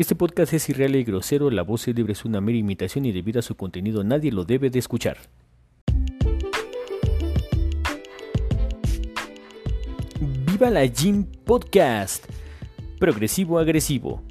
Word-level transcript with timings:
Este 0.00 0.14
podcast 0.14 0.54
es 0.54 0.66
irreal 0.70 0.96
y 0.96 1.04
grosero, 1.04 1.50
la 1.50 1.60
voz 1.60 1.86
libre 1.86 2.14
es 2.14 2.24
una 2.24 2.40
mera 2.40 2.56
imitación 2.56 3.04
y 3.04 3.12
debido 3.12 3.38
a 3.38 3.42
su 3.42 3.54
contenido 3.54 4.02
nadie 4.02 4.32
lo 4.32 4.46
debe 4.46 4.70
de 4.70 4.78
escuchar. 4.78 5.18
Viva 10.46 10.70
la 10.70 10.86
Gym 10.86 11.24
Podcast. 11.44 12.24
Progresivo 12.98 13.58
agresivo. 13.58 14.22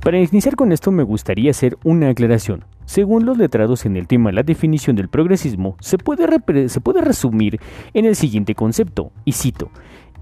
Para 0.00 0.20
iniciar 0.20 0.54
con 0.54 0.70
esto 0.70 0.92
me 0.92 1.02
gustaría 1.02 1.50
hacer 1.50 1.76
una 1.82 2.10
aclaración. 2.10 2.64
Según 2.86 3.24
los 3.24 3.38
letrados 3.38 3.86
en 3.86 3.96
el 3.96 4.06
tema, 4.06 4.32
la 4.32 4.42
definición 4.42 4.96
del 4.96 5.08
progresismo 5.08 5.76
se 5.80 5.98
puede, 5.98 6.68
se 6.68 6.80
puede 6.80 7.00
resumir 7.00 7.58
en 7.94 8.04
el 8.04 8.14
siguiente 8.14 8.54
concepto, 8.54 9.10
y 9.24 9.32
cito, 9.32 9.70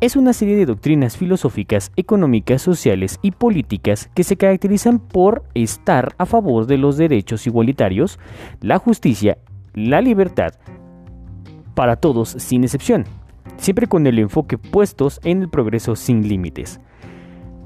es 0.01 0.17
una 0.17 0.33
serie 0.33 0.57
de 0.57 0.67
doctrinas 0.67 1.17
filosóficas, 1.17 1.93
económicas, 1.97 2.61
sociales 2.61 3.21
y 3.23 3.31
políticas 3.31 4.11
que 4.15 4.25
se 4.25 4.37
caracterizan 4.37 4.99
por 4.99 5.45
estar 5.55 6.15
a 6.19 6.27
favor 6.27 6.67
de 6.67 6.77
los 6.77 6.97
derechos 6.97 7.47
igualitarios, 7.47 8.19
la 8.61 8.79
justicia, 8.79 9.39
la 9.75 10.01
libertad, 10.01 10.55
para 11.75 11.97
todos 11.97 12.31
sin 12.31 12.65
excepción, 12.65 13.05
siempre 13.59 13.87
con 13.87 14.07
el 14.07 14.19
enfoque 14.19 14.59
puestos 14.59 15.21
en 15.25 15.43
el 15.43 15.49
progreso 15.49 15.95
sin 15.95 16.29
límites. 16.29 16.81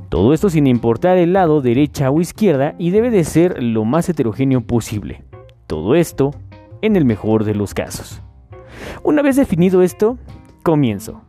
Todo 0.09 0.33
esto 0.33 0.51
sin 0.51 0.67
importar 0.67 1.19
el 1.19 1.33
lado 1.33 1.61
derecha 1.61 2.11
o 2.11 2.21
izquierda 2.21 2.75
y 2.79 2.91
debe 2.91 3.11
de 3.11 3.25
ser 3.25 3.63
lo 3.63 3.85
más 3.85 4.09
heterogéneo 4.09 4.61
posible. 4.61 5.25
Todo 5.67 5.95
esto 5.95 6.31
en 6.83 6.97
el 6.97 7.05
mejor 7.05 7.45
de 7.45 7.55
los 7.55 7.75
casos. 7.75 8.23
Una 9.03 9.23
vez 9.23 9.37
definido 9.37 9.83
esto, 9.83 10.19
comienzo. 10.63 11.23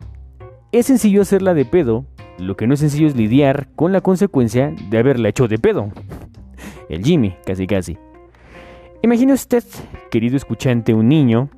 Es 0.70 0.86
sencillo 0.86 1.22
hacerla 1.22 1.54
de 1.54 1.64
pedo, 1.64 2.04
lo 2.38 2.56
que 2.56 2.66
no 2.66 2.74
es 2.74 2.80
sencillo 2.80 3.08
es 3.08 3.16
lidiar 3.16 3.68
con 3.74 3.92
la 3.92 4.00
consecuencia 4.00 4.72
de 4.90 4.98
haberla 4.98 5.28
hecho 5.28 5.48
de 5.48 5.58
pedo. 5.58 5.88
El 6.88 7.04
Jimmy, 7.04 7.34
casi 7.44 7.66
casi. 7.66 7.98
Imagine 9.02 9.32
usted, 9.32 9.64
querido 10.10 10.36
escuchante, 10.36 10.94
un 10.94 11.08
niño 11.08 11.50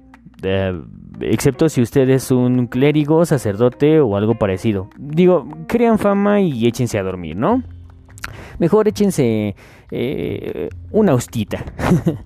eh, 0.42 0.80
excepto 1.20 1.68
si 1.68 1.82
usted 1.82 2.08
es 2.10 2.30
un 2.30 2.66
clérigo, 2.66 3.24
sacerdote 3.24 4.00
o 4.00 4.16
algo 4.16 4.34
parecido. 4.38 4.88
Digo, 4.98 5.46
crean 5.66 5.98
fama 5.98 6.40
y 6.40 6.66
échense 6.66 6.98
a 6.98 7.02
dormir, 7.02 7.36
¿no? 7.36 7.62
Mejor 8.58 8.88
échense 8.88 9.54
eh, 9.90 10.68
una 10.90 11.14
hostita. 11.14 11.64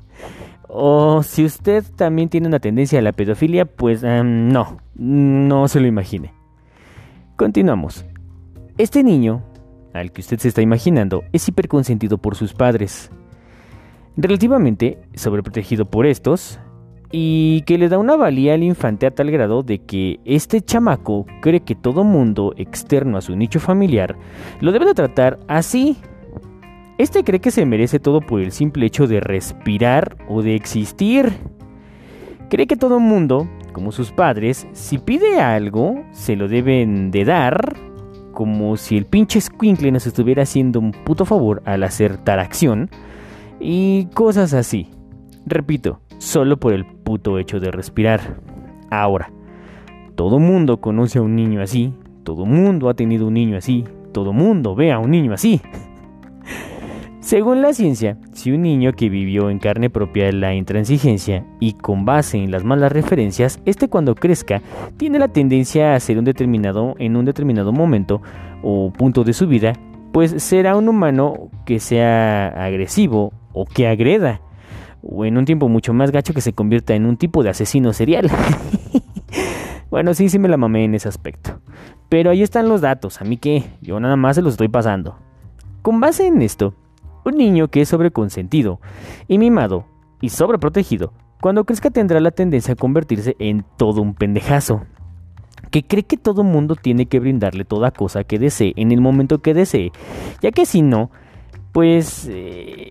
o 0.69 1.23
si 1.23 1.45
usted 1.45 1.85
también 1.97 2.29
tiene 2.29 2.49
una 2.49 2.59
tendencia 2.59 2.99
a 2.99 3.03
la 3.03 3.13
pedofilia, 3.13 3.65
pues 3.65 4.03
em, 4.03 4.49
no, 4.49 4.79
no 4.95 5.69
se 5.69 5.81
lo 5.81 5.87
imagine. 5.87 6.33
Continuamos. 7.37 8.05
Este 8.77 9.05
niño, 9.05 9.43
al 9.93 10.13
que 10.13 10.21
usted 10.21 10.39
se 10.39 10.49
está 10.49 10.63
imaginando, 10.63 11.23
es 11.33 11.47
hiperconsentido 11.49 12.19
por 12.19 12.35
sus 12.35 12.55
padres. 12.55 13.11
Relativamente 14.17 14.99
sobreprotegido 15.15 15.87
por 15.87 16.07
estos, 16.07 16.61
y 17.17 17.61
que 17.61 17.79
le 17.79 17.89
da 17.89 17.97
una 17.97 18.17
valía 18.17 18.55
al 18.55 18.65
infante 18.65 19.07
a 19.07 19.13
tal 19.13 19.31
grado 19.31 19.63
de 19.63 19.79
que 19.79 20.19
este 20.25 20.61
chamaco 20.61 21.27
cree 21.41 21.61
que 21.61 21.77
todo 21.77 22.03
mundo 22.03 22.55
externo 22.57 23.17
a 23.17 23.21
su 23.21 23.37
nicho 23.37 23.61
familiar 23.61 24.17
lo 24.61 24.73
debe 24.73 24.87
de 24.87 24.95
tratar 24.95 25.39
así. 25.47 25.97
Este 26.99 27.23
cree 27.23 27.39
que 27.39 27.53
se 27.53 27.67
merece 27.67 28.01
todo 28.01 28.21
por 28.21 28.41
el 28.41 28.51
simple 28.51 28.87
hecho 28.87 29.07
de 29.07 29.21
respirar 29.21 30.17
o 30.29 30.43
de 30.43 30.57
existir. 30.57 31.33
Cree 32.51 32.67
que 32.67 32.77
todo 32.77 32.99
mundo, 32.99 33.49
como 33.73 33.93
sus 33.93 34.11
padres, 34.11 34.67
si 34.73 34.99
pide 34.99 35.39
algo, 35.39 36.03
se 36.11 36.35
lo 36.35 36.49
deben 36.49 37.13
de 37.13 37.25
dar, 37.25 37.77
como 38.33 38.77
si 38.77 38.97
el 38.97 39.07
pinche 39.07 39.41
Squinkle 39.41 39.93
nos 39.93 40.09
estuviera 40.09 40.43
haciendo 40.43 40.81
un 40.81 40.91
puto 40.91 41.25
favor 41.25 41.63
al 41.65 41.85
hacer 41.85 42.17
tal 42.17 42.41
acción, 42.41 42.91
y 43.61 44.07
cosas 44.15 44.53
así. 44.53 44.91
Repito, 45.47 46.01
solo 46.19 46.57
por 46.59 46.73
el 46.73 46.85
puto 46.85 47.39
hecho 47.39 47.61
de 47.61 47.71
respirar. 47.71 48.41
Ahora, 48.91 49.31
todo 50.15 50.39
mundo 50.39 50.81
conoce 50.81 51.19
a 51.19 51.23
un 51.23 51.37
niño 51.37 51.61
así, 51.61 51.93
todo 52.23 52.47
mundo 52.47 52.89
ha 52.89 52.95
tenido 52.95 53.27
un 53.27 53.35
niño 53.35 53.57
así, 53.57 53.85
todo 54.13 54.33
mundo 54.33 54.75
ve 54.75 54.93
a 54.93 54.99
un 54.99 55.11
niño 55.11 55.33
así. 55.33 55.61
Según 57.21 57.63
la 57.63 57.73
ciencia, 57.73 58.19
si 58.33 58.53
un 58.53 58.63
niño 58.63 58.93
que 58.93 59.09
vivió 59.09 59.49
en 59.49 59.59
carne 59.59 59.89
propia 59.89 60.31
la 60.31 60.55
intransigencia 60.55 61.47
y 61.59 61.73
con 61.73 62.05
base 62.05 62.37
en 62.37 62.51
las 62.51 62.65
malas 62.65 62.93
referencias, 62.93 63.61
este 63.65 63.89
cuando 63.89 64.15
crezca 64.15 64.61
tiene 64.99 65.19
la 65.19 65.29
tendencia 65.29 65.95
a 65.95 66.01
ser 66.01 66.19
un 66.19 66.27
determinado 66.27 66.95
en 66.99 67.17
un 67.17 67.25
determinado 67.25 67.73
momento 67.73 68.21
o 68.63 68.93
punto 68.93 69.25
de 69.25 69.33
su 69.33 69.47
vida, 69.47 69.73
pues 70.13 70.43
será 70.43 70.77
un 70.77 70.89
humano 70.89 71.49
que 71.65 71.81
sea 71.81 72.49
agresivo 72.49 73.33
o 73.53 73.65
que 73.65 73.89
agreda 73.89 74.41
o 75.07 75.25
en 75.25 75.37
un 75.37 75.45
tiempo 75.45 75.69
mucho 75.69 75.93
más 75.93 76.11
gacho 76.11 76.33
que 76.33 76.41
se 76.41 76.53
convierta 76.53 76.95
en 76.95 77.07
un 77.07 77.17
tipo 77.17 77.43
de 77.43 77.51
asesino 77.51 77.93
serial. 77.93 78.31
bueno, 79.91 80.15
sí, 80.15 80.29
sí 80.29 80.39
me 80.39 80.49
la 80.49 80.57
mamé 80.57 80.85
en 80.85 80.95
ese 80.95 81.09
aspecto. 81.09 81.61
Pero 82.09 82.31
ahí 82.31 82.43
están 82.43 82.69
los 82.69 82.81
datos, 82.81 83.21
a 83.21 83.25
mí 83.25 83.37
que 83.37 83.65
yo 83.81 84.01
nada 84.01 84.17
más 84.17 84.37
se 84.37 84.43
los 84.43 84.55
estoy 84.55 84.69
pasando. 84.69 85.19
Con 85.83 86.01
base 86.01 86.27
en 86.27 86.41
esto, 86.43 86.75
un 87.25 87.37
niño 87.37 87.69
que 87.69 87.83
es 87.83 87.89
sobreconsentido 87.89 88.81
y 89.29 89.39
mimado 89.39 89.87
y 90.21 90.31
sobreprotegido, 90.31 91.13
cuando 91.41 91.65
crezca 91.65 91.91
tendrá 91.91 92.21
la 92.21 92.31
tendencia 92.31 92.73
a 92.73 92.77
convertirse 92.77 93.37
en 93.39 93.65
todo 93.77 94.01
un 94.01 94.15
pendejazo. 94.15 94.83
Que 95.71 95.83
cree 95.83 96.05
que 96.05 96.17
todo 96.17 96.45
mundo 96.45 96.77
tiene 96.77 97.07
que 97.07 97.21
brindarle 97.21 97.65
toda 97.65 97.91
cosa 97.91 98.25
que 98.25 98.39
desee 98.39 98.73
en 98.77 98.93
el 98.93 99.01
momento 99.01 99.43
que 99.43 99.55
desee, 99.55 99.93
ya 100.41 100.53
que 100.53 100.67
si 100.67 100.83
no, 100.83 101.11
pues 101.73 102.29
eh, 102.31 102.91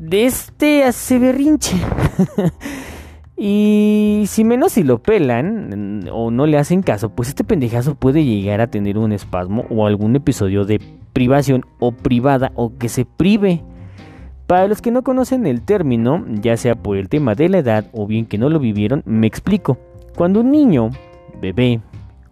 de 0.00 0.24
este 0.24 0.82
hace 0.82 1.18
berrinche. 1.18 1.76
y 3.36 4.24
si 4.26 4.44
menos 4.44 4.72
si 4.72 4.82
lo 4.82 5.02
pelan 5.02 6.08
o 6.10 6.30
no 6.30 6.46
le 6.46 6.58
hacen 6.58 6.82
caso, 6.82 7.10
pues 7.10 7.28
este 7.28 7.44
pendejazo 7.44 7.94
puede 7.94 8.24
llegar 8.24 8.60
a 8.60 8.70
tener 8.70 8.98
un 8.98 9.12
espasmo 9.12 9.66
o 9.70 9.86
algún 9.86 10.16
episodio 10.16 10.64
de 10.64 10.80
privación 11.12 11.64
o 11.78 11.92
privada 11.92 12.50
o 12.54 12.76
que 12.78 12.88
se 12.88 13.04
prive. 13.04 13.62
Para 14.46 14.66
los 14.66 14.82
que 14.82 14.90
no 14.90 15.02
conocen 15.02 15.46
el 15.46 15.62
término, 15.62 16.24
ya 16.28 16.56
sea 16.56 16.74
por 16.74 16.96
el 16.96 17.08
tema 17.08 17.36
de 17.36 17.48
la 17.48 17.58
edad 17.58 17.86
o 17.92 18.06
bien 18.06 18.26
que 18.26 18.38
no 18.38 18.48
lo 18.48 18.58
vivieron, 18.58 19.02
me 19.06 19.28
explico. 19.28 19.78
Cuando 20.16 20.40
un 20.40 20.50
niño, 20.50 20.90
bebé 21.40 21.80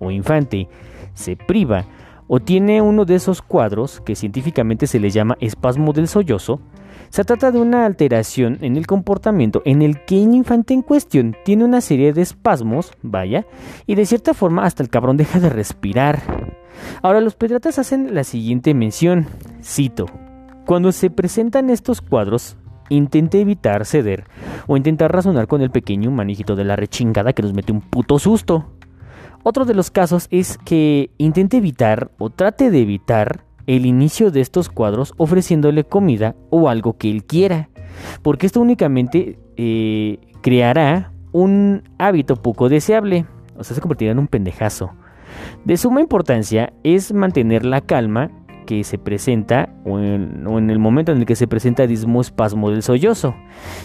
o 0.00 0.10
infante 0.10 0.68
se 1.14 1.36
priva 1.36 1.84
o 2.26 2.40
tiene 2.40 2.82
uno 2.82 3.04
de 3.04 3.14
esos 3.14 3.40
cuadros 3.40 4.00
que 4.00 4.16
científicamente 4.16 4.86
se 4.86 5.00
le 5.00 5.10
llama 5.10 5.36
espasmo 5.40 5.92
del 5.92 6.08
sollozo, 6.08 6.60
se 7.10 7.24
trata 7.24 7.50
de 7.50 7.58
una 7.58 7.86
alteración 7.86 8.58
en 8.60 8.76
el 8.76 8.86
comportamiento 8.86 9.62
en 9.64 9.82
el 9.82 10.04
que 10.04 10.22
el 10.22 10.34
infante 10.34 10.74
en 10.74 10.82
cuestión 10.82 11.36
tiene 11.44 11.64
una 11.64 11.80
serie 11.80 12.12
de 12.12 12.22
espasmos, 12.22 12.92
vaya, 13.02 13.46
y 13.86 13.94
de 13.94 14.06
cierta 14.06 14.34
forma 14.34 14.64
hasta 14.64 14.82
el 14.82 14.88
cabrón 14.88 15.16
deja 15.16 15.40
de 15.40 15.48
respirar. 15.48 16.22
Ahora 17.02 17.20
los 17.20 17.34
pediatras 17.34 17.78
hacen 17.78 18.14
la 18.14 18.24
siguiente 18.24 18.74
mención, 18.74 19.26
cito, 19.62 20.06
cuando 20.66 20.92
se 20.92 21.10
presentan 21.10 21.70
estos 21.70 22.00
cuadros, 22.00 22.56
intente 22.90 23.40
evitar 23.40 23.84
ceder 23.84 24.24
o 24.66 24.76
intentar 24.76 25.12
razonar 25.12 25.46
con 25.46 25.62
el 25.62 25.70
pequeño 25.70 26.10
manijito 26.10 26.56
de 26.56 26.64
la 26.64 26.76
rechingada 26.76 27.32
que 27.32 27.42
nos 27.42 27.54
mete 27.54 27.72
un 27.72 27.80
puto 27.80 28.18
susto. 28.18 28.66
Otro 29.42 29.64
de 29.64 29.74
los 29.74 29.90
casos 29.90 30.26
es 30.30 30.58
que 30.58 31.10
intente 31.16 31.58
evitar 31.58 32.10
o 32.18 32.30
trate 32.30 32.70
de 32.70 32.80
evitar 32.80 33.44
el 33.68 33.84
inicio 33.84 34.30
de 34.30 34.40
estos 34.40 34.70
cuadros 34.70 35.12
ofreciéndole 35.18 35.84
comida 35.84 36.34
o 36.50 36.68
algo 36.70 36.96
que 36.96 37.10
él 37.10 37.24
quiera, 37.24 37.68
porque 38.22 38.46
esto 38.46 38.60
únicamente 38.60 39.38
eh, 39.56 40.18
creará 40.40 41.12
un 41.32 41.82
hábito 41.98 42.36
poco 42.36 42.70
deseable, 42.70 43.26
o 43.56 43.62
sea, 43.62 43.74
se 43.74 43.80
convertirá 43.82 44.12
en 44.12 44.18
un 44.18 44.26
pendejazo. 44.26 44.92
De 45.66 45.76
suma 45.76 46.00
importancia 46.00 46.72
es 46.82 47.12
mantener 47.12 47.66
la 47.66 47.82
calma 47.82 48.30
que 48.64 48.84
se 48.84 48.96
presenta 48.96 49.68
o 49.84 49.98
en, 49.98 50.70
el 50.70 50.78
momento 50.78 51.12
en 51.12 51.18
el 51.18 51.26
que 51.26 51.36
se 51.36 51.46
presenta 51.46 51.84
espasmo 51.84 52.70
del 52.70 52.82
sollozo, 52.82 53.34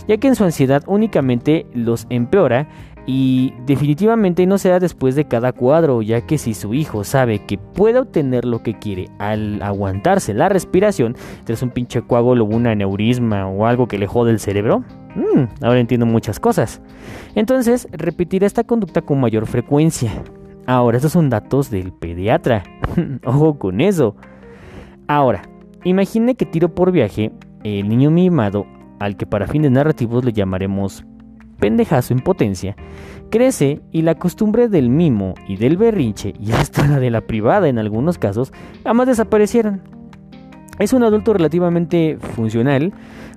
ya 0.07 0.17
que 0.17 0.29
en 0.29 0.35
su 0.35 0.45
ansiedad 0.45 0.83
únicamente 0.87 1.67
los 1.73 2.07
empeora 2.09 2.69
y 3.05 3.53
definitivamente 3.65 4.45
no 4.45 4.57
será 4.57 4.79
después 4.79 5.15
de 5.15 5.25
cada 5.25 5.51
cuadro, 5.51 6.01
ya 6.01 6.21
que 6.21 6.37
si 6.37 6.53
su 6.53 6.73
hijo 6.73 7.03
sabe 7.03 7.39
que 7.39 7.57
puede 7.57 7.99
obtener 7.99 8.45
lo 8.45 8.63
que 8.63 8.79
quiere 8.79 9.09
al 9.19 9.61
aguantarse 9.61 10.33
la 10.33 10.47
respiración, 10.47 11.15
tras 11.43 11.61
un 11.61 11.69
pinche 11.69 12.01
coágulo, 12.01 12.45
un 12.45 12.65
aneurisma 12.67 13.47
o 13.47 13.65
algo 13.65 13.87
que 13.87 13.97
le 13.97 14.07
jode 14.07 14.31
el 14.31 14.39
cerebro, 14.39 14.83
mmm, 15.15 15.43
ahora 15.61 15.79
entiendo 15.79 16.05
muchas 16.05 16.39
cosas. 16.39 16.81
Entonces, 17.35 17.87
repetirá 17.91 18.47
esta 18.47 18.63
conducta 18.63 19.01
con 19.01 19.19
mayor 19.19 19.47
frecuencia. 19.47 20.11
Ahora, 20.65 20.97
estos 20.97 21.11
son 21.11 21.29
datos 21.29 21.69
del 21.69 21.91
pediatra. 21.91 22.63
Ojo 23.25 23.59
con 23.59 23.81
eso. 23.81 24.15
Ahora, 25.07 25.41
imagine 25.83 26.35
que 26.35 26.45
tiro 26.45 26.73
por 26.73 26.93
viaje 26.93 27.33
el 27.65 27.89
niño 27.89 28.11
mimado, 28.11 28.65
al 28.99 29.17
que 29.17 29.25
para 29.25 29.47
fines 29.47 29.71
narrativos 29.71 30.23
le 30.23 30.31
llamaremos 30.31 31.03
pendejazo 31.63 32.13
en 32.13 32.19
potencia, 32.19 32.75
crece 33.29 33.81
y 33.89 34.01
la 34.01 34.15
costumbre 34.15 34.67
del 34.67 34.89
mimo 34.89 35.33
y 35.47 35.55
del 35.55 35.77
berrinche, 35.77 36.33
y 36.37 36.51
hasta 36.51 36.85
la 36.85 36.99
de 36.99 37.09
la 37.09 37.21
privada 37.21 37.69
en 37.69 37.79
algunos 37.79 38.17
casos, 38.17 38.51
jamás 38.83 39.07
desaparecieron. 39.07 39.81
Es 40.77 40.91
un 40.91 41.03
adulto 41.03 41.31
relativamente 41.31 42.17
funcional, 42.35 42.91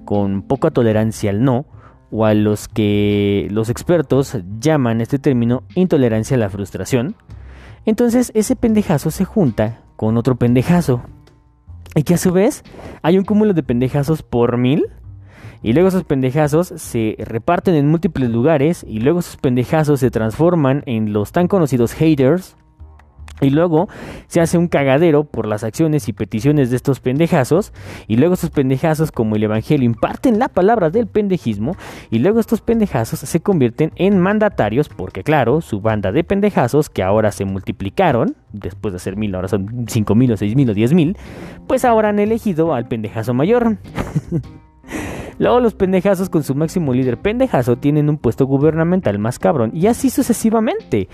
con 0.05 0.43
poca 0.43 0.73
tolerancia 0.73 1.31
al 1.31 1.45
no, 1.45 1.67
o 2.11 2.25
a 2.25 2.35
los 2.35 2.67
que 2.67 3.47
los 3.53 3.71
expertos 3.71 4.37
llaman 4.59 5.01
este 5.01 5.21
término 5.21 5.63
intolerancia 5.77 6.37
a 6.37 6.41
la 6.41 6.51
frustración. 6.51 7.15
Entonces 7.85 8.33
ese 8.35 8.57
pendejazo 8.57 9.13
se 9.13 9.25
junta 9.25 9.83
con 9.95 10.17
otro 10.17 10.35
pendejazo. 10.35 11.03
Y 11.95 12.03
que 12.03 12.15
a 12.15 12.19
su 12.19 12.33
vez 12.33 12.65
hay 13.03 13.19
un 13.19 13.25
cúmulo 13.25 13.55
de 13.55 13.63
pendejazos 13.63 14.25
por 14.25 14.57
mil. 14.57 14.89
Y 15.67 15.73
luego 15.73 15.89
esos 15.89 16.05
pendejazos 16.05 16.69
se 16.77 17.17
reparten 17.19 17.75
en 17.75 17.89
múltiples 17.89 18.31
lugares. 18.31 18.87
Y 18.89 19.01
luego 19.01 19.19
esos 19.19 19.37
pendejazos 19.37 19.99
se 19.99 20.13
transforman 20.13 20.85
en 20.87 21.13
los 21.13 21.33
tan 21.33 21.49
conocidos 21.49 21.93
haters. 21.93 22.57
Y 23.41 23.51
luego 23.51 23.89
se 24.29 24.41
hace 24.41 24.59
un 24.59 24.69
cagadero 24.69 25.25
por 25.25 25.45
las 25.45 25.65
acciones 25.65 26.09
y 26.09 26.13
peticiones 26.13 26.71
de 26.71 26.77
estos 26.77 27.01
pendejazos. 27.01 27.73
Y 28.07 28.15
luego 28.15 28.35
estos 28.35 28.51
pendejazos, 28.51 29.11
como 29.11 29.35
el 29.35 29.43
Evangelio, 29.43 29.85
imparten 29.85 30.39
la 30.39 30.47
palabra 30.47 30.91
del 30.91 31.09
pendejismo. 31.09 31.77
Y 32.13 32.21
luego 32.21 32.39
estos 32.39 32.61
pendejazos 32.61 33.19
se 33.19 33.41
convierten 33.41 33.91
en 33.97 34.21
mandatarios. 34.21 34.89
Porque 34.89 35.25
claro, 35.25 35.63
su 35.63 35.81
banda 35.81 36.13
de 36.13 36.23
pendejazos, 36.23 36.89
que 36.89 37.03
ahora 37.03 37.33
se 37.33 37.45
multiplicaron, 37.45 38.37
después 38.53 38.95
de 38.95 39.01
ser 39.01 39.17
mil, 39.17 39.35
ahora 39.35 39.49
son 39.49 39.87
cinco 39.89 40.15
mil 40.15 40.31
o 40.31 40.37
seis 40.37 40.55
mil 40.55 40.71
o 40.71 40.75
diez 40.75 40.95
mil, 40.95 41.19
pues 41.67 41.85
ahora 41.85 42.11
han 42.11 42.21
elegido 42.21 42.73
al 42.73 42.87
pendejazo 42.87 43.35
mayor. 43.35 43.79
Luego 45.39 45.61
los 45.61 45.75
pendejazos 45.75 46.31
con 46.31 46.43
su 46.43 46.55
máximo 46.55 46.93
líder 46.93 47.19
pendejazo 47.19 47.77
tienen 47.77 48.09
un 48.09 48.19
puesto 48.19 48.47
gubernamental 48.47 49.19
más 49.19 49.39
cabrón 49.39 49.71
y 49.75 49.87
así 49.87 50.11
sucesivamente. 50.11 51.09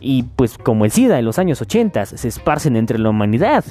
Y 0.00 0.24
pues 0.36 0.58
como 0.58 0.84
el 0.84 0.90
SIDA 0.90 1.18
en 1.18 1.24
los 1.24 1.38
años 1.38 1.60
80 1.60 2.06
se 2.06 2.28
esparcen 2.28 2.76
entre 2.76 2.98
la 2.98 3.10
humanidad. 3.10 3.64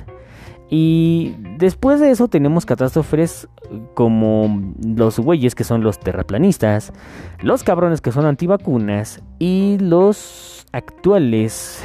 Y 0.69 1.35
después 1.57 1.99
de 1.99 2.09
eso 2.09 2.27
tenemos 2.27 2.65
catástrofes 2.65 3.47
como 3.93 4.73
los 4.83 5.19
güeyes 5.19 5.53
que 5.53 5.63
son 5.63 5.83
los 5.83 5.99
terraplanistas, 5.99 6.91
los 7.41 7.63
cabrones 7.63 8.01
que 8.01 8.11
son 8.11 8.25
antivacunas 8.25 9.21
y 9.37 9.77
los 9.79 10.65
actuales 10.71 11.83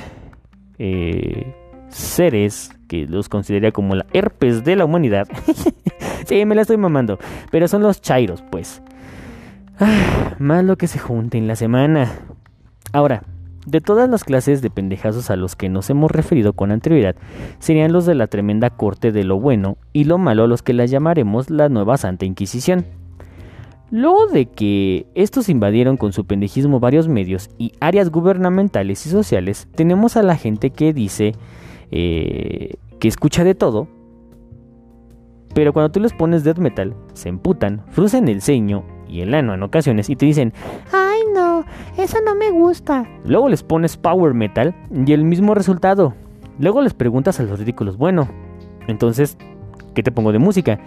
eh, 0.78 1.54
seres 1.90 2.70
que 2.88 3.06
los 3.06 3.28
consideraría 3.28 3.72
como 3.72 3.94
la 3.94 4.06
herpes 4.12 4.64
de 4.64 4.76
la 4.76 4.84
humanidad. 4.84 5.28
sí, 6.26 6.44
me 6.44 6.54
la 6.54 6.62
estoy 6.62 6.76
mamando, 6.76 7.18
pero 7.50 7.68
son 7.68 7.82
los 7.82 8.00
chairos, 8.00 8.42
pues. 8.50 8.82
Ah, 9.78 10.34
más 10.38 10.64
lo 10.64 10.76
que 10.76 10.86
se 10.86 10.98
junte 10.98 11.38
en 11.38 11.46
la 11.46 11.56
semana. 11.56 12.10
Ahora, 12.92 13.22
de 13.66 13.80
todas 13.80 14.08
las 14.08 14.24
clases 14.24 14.62
de 14.62 14.70
pendejazos 14.70 15.30
a 15.30 15.36
los 15.36 15.54
que 15.54 15.68
nos 15.68 15.90
hemos 15.90 16.10
referido 16.10 16.52
con 16.54 16.72
anterioridad, 16.72 17.16
serían 17.58 17.92
los 17.92 18.06
de 18.06 18.14
la 18.14 18.26
tremenda 18.26 18.70
corte 18.70 19.12
de 19.12 19.24
lo 19.24 19.38
bueno 19.38 19.76
y 19.92 20.04
lo 20.04 20.18
malo 20.18 20.46
los 20.46 20.62
que 20.62 20.72
las 20.72 20.90
llamaremos 20.90 21.50
la 21.50 21.68
nueva 21.68 21.96
Santa 21.96 22.24
Inquisición. 22.24 22.86
Luego 23.90 24.28
de 24.28 24.46
que 24.46 25.06
estos 25.14 25.48
invadieron 25.48 25.96
con 25.96 26.12
su 26.12 26.24
pendejismo 26.24 26.78
varios 26.78 27.08
medios 27.08 27.50
y 27.58 27.72
áreas 27.80 28.10
gubernamentales 28.10 29.04
y 29.06 29.10
sociales, 29.10 29.66
tenemos 29.74 30.16
a 30.16 30.22
la 30.22 30.36
gente 30.36 30.70
que 30.70 30.92
dice 30.92 31.34
eh, 31.90 32.74
que 32.98 33.08
escucha 33.08 33.44
de 33.44 33.54
todo, 33.54 33.88
pero 35.54 35.72
cuando 35.72 35.90
tú 35.90 36.00
les 36.00 36.12
pones 36.12 36.44
death 36.44 36.58
metal, 36.58 36.94
se 37.12 37.28
emputan, 37.28 37.82
fruncen 37.90 38.28
el 38.28 38.40
ceño 38.40 38.84
y 39.08 39.20
el 39.20 39.34
ano 39.34 39.54
en 39.54 39.62
ocasiones 39.62 40.08
y 40.08 40.16
te 40.16 40.26
dicen, 40.26 40.52
ay 40.92 41.20
no, 41.34 41.64
eso 41.98 42.18
no 42.24 42.34
me 42.34 42.50
gusta. 42.50 43.08
Luego 43.24 43.48
les 43.48 43.62
pones 43.62 43.96
power 43.96 44.34
metal 44.34 44.74
y 45.06 45.12
el 45.12 45.24
mismo 45.24 45.54
resultado. 45.54 46.14
Luego 46.58 46.82
les 46.82 46.94
preguntas 46.94 47.40
a 47.40 47.42
los 47.42 47.58
ridículos, 47.58 47.96
bueno, 47.96 48.28
entonces, 48.86 49.36
¿qué 49.94 50.02
te 50.02 50.12
pongo 50.12 50.30
de 50.30 50.38
música? 50.38 50.78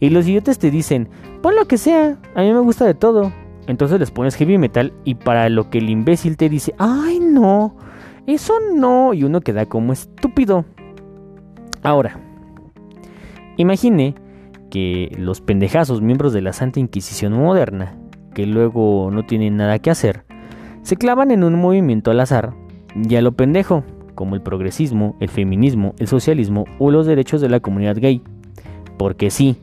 Y 0.00 0.10
los 0.10 0.26
idiotas 0.26 0.58
te 0.58 0.70
dicen, 0.70 1.08
pon 1.42 1.56
lo 1.56 1.66
que 1.66 1.78
sea, 1.78 2.16
a 2.34 2.42
mí 2.42 2.52
me 2.52 2.60
gusta 2.60 2.84
de 2.84 2.94
todo. 2.94 3.32
Entonces 3.66 3.98
les 3.98 4.12
pones 4.12 4.36
heavy 4.36 4.58
metal 4.58 4.92
y 5.04 5.16
para 5.16 5.48
lo 5.48 5.68
que 5.68 5.78
el 5.78 5.90
imbécil 5.90 6.36
te 6.36 6.48
dice, 6.48 6.74
ay 6.78 7.18
no, 7.20 7.74
eso 8.26 8.54
no, 8.74 9.14
y 9.14 9.24
uno 9.24 9.40
queda 9.40 9.66
como 9.66 9.92
estúpido. 9.92 10.64
Ahora, 11.82 12.18
imagine 13.56 14.14
que 14.70 15.14
los 15.18 15.40
pendejazos 15.40 16.02
miembros 16.02 16.32
de 16.32 16.42
la 16.42 16.52
Santa 16.52 16.80
Inquisición 16.80 17.32
moderna, 17.32 17.96
que 18.34 18.46
luego 18.46 19.10
no 19.12 19.24
tienen 19.24 19.56
nada 19.56 19.78
que 19.78 19.90
hacer, 19.90 20.24
se 20.82 20.96
clavan 20.96 21.30
en 21.30 21.44
un 21.44 21.54
movimiento 21.54 22.10
al 22.10 22.20
azar 22.20 22.54
y 22.94 23.14
a 23.14 23.22
lo 23.22 23.32
pendejo, 23.32 23.84
como 24.14 24.34
el 24.34 24.42
progresismo, 24.42 25.16
el 25.20 25.28
feminismo, 25.28 25.94
el 25.98 26.08
socialismo 26.08 26.64
o 26.78 26.90
los 26.90 27.06
derechos 27.06 27.40
de 27.40 27.48
la 27.48 27.60
comunidad 27.60 27.96
gay. 27.96 28.22
Porque 28.98 29.30
sí, 29.30 29.56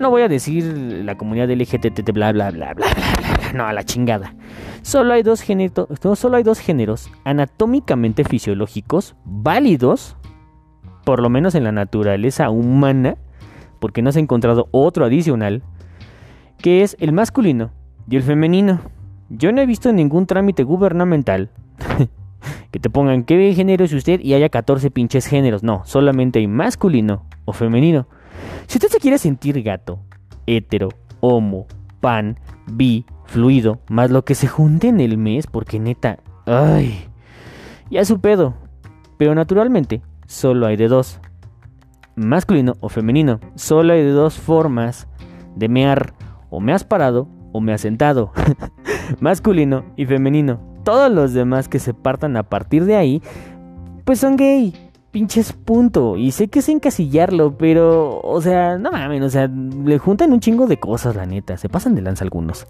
no 0.00 0.10
voy 0.10 0.22
a 0.22 0.28
decir 0.28 0.64
la 0.64 1.16
comunidad 1.16 1.50
LGTT, 1.50 2.12
bla, 2.12 2.32
bla, 2.32 2.50
bla, 2.50 2.74
bla, 2.74 2.92
bla, 2.94 3.14
bla, 3.16 3.31
no, 3.54 3.66
a 3.66 3.72
la 3.72 3.84
chingada. 3.84 4.34
Solo 4.82 5.14
hay 5.14 5.22
dos, 5.22 5.44
solo 6.14 6.36
hay 6.36 6.42
dos 6.42 6.58
géneros 6.58 7.10
anatómicamente 7.24 8.24
fisiológicos 8.24 9.14
válidos, 9.24 10.16
por 11.04 11.20
lo 11.20 11.30
menos 11.30 11.54
en 11.54 11.64
la 11.64 11.72
naturaleza 11.72 12.50
humana, 12.50 13.16
porque 13.80 14.02
no 14.02 14.12
se 14.12 14.18
ha 14.18 14.22
encontrado 14.22 14.68
otro 14.70 15.04
adicional, 15.04 15.62
que 16.58 16.82
es 16.82 16.96
el 17.00 17.12
masculino 17.12 17.72
y 18.08 18.16
el 18.16 18.22
femenino. 18.22 18.80
Yo 19.28 19.52
no 19.52 19.60
he 19.60 19.66
visto 19.66 19.92
ningún 19.92 20.26
trámite 20.26 20.62
gubernamental 20.62 21.50
que 22.70 22.78
te 22.78 22.90
pongan 22.90 23.24
qué 23.24 23.54
género 23.54 23.84
es 23.84 23.92
usted 23.92 24.20
y 24.20 24.34
haya 24.34 24.48
14 24.48 24.90
pinches 24.90 25.26
géneros. 25.26 25.62
No, 25.62 25.82
solamente 25.84 26.38
hay 26.38 26.46
masculino 26.46 27.26
o 27.44 27.52
femenino. 27.52 28.06
Si 28.66 28.78
usted 28.78 28.88
se 28.88 28.98
quiere 28.98 29.18
sentir 29.18 29.62
gato, 29.62 30.00
hetero, 30.46 30.90
homo, 31.20 31.66
pan, 32.00 32.38
bi, 32.66 33.04
fluido, 33.32 33.80
más 33.88 34.10
lo 34.10 34.24
que 34.24 34.34
se 34.34 34.46
junte 34.46 34.88
en 34.88 35.00
el 35.00 35.16
mes, 35.16 35.46
porque 35.46 35.80
neta, 35.80 36.18
ay, 36.46 37.08
ya 37.90 38.04
su 38.04 38.20
pedo. 38.20 38.54
Pero 39.18 39.34
naturalmente, 39.34 40.02
solo 40.26 40.66
hay 40.66 40.76
de 40.76 40.88
dos 40.88 41.18
masculino 42.14 42.74
o 42.80 42.88
femenino. 42.88 43.40
Solo 43.54 43.94
hay 43.94 44.06
dos 44.06 44.38
formas 44.38 45.08
de 45.56 45.68
mear. 45.68 46.14
O 46.50 46.60
me 46.60 46.72
has 46.72 46.84
parado 46.84 47.28
o 47.52 47.60
me 47.60 47.72
has 47.72 47.80
sentado. 47.80 48.32
masculino 49.20 49.84
y 49.96 50.06
femenino. 50.06 50.60
Todos 50.84 51.10
los 51.10 51.32
demás 51.32 51.68
que 51.68 51.78
se 51.78 51.94
partan 51.94 52.36
a 52.36 52.42
partir 52.42 52.84
de 52.84 52.96
ahí, 52.96 53.22
pues 54.04 54.18
son 54.18 54.36
gay. 54.36 54.74
Pinches 55.12 55.52
punto. 55.52 56.16
Y 56.16 56.32
sé 56.32 56.48
que 56.48 56.60
es 56.60 56.68
encasillarlo, 56.70 57.56
pero, 57.58 58.20
o 58.22 58.40
sea, 58.40 58.78
no 58.78 58.90
mames, 58.90 59.22
o 59.22 59.30
sea, 59.30 59.46
le 59.48 59.98
juntan 59.98 60.32
un 60.32 60.40
chingo 60.40 60.66
de 60.66 60.78
cosas, 60.78 61.14
la 61.14 61.26
neta. 61.26 61.56
Se 61.58 61.68
pasan 61.68 61.94
de 61.94 62.00
lanza 62.02 62.24
algunos. 62.24 62.66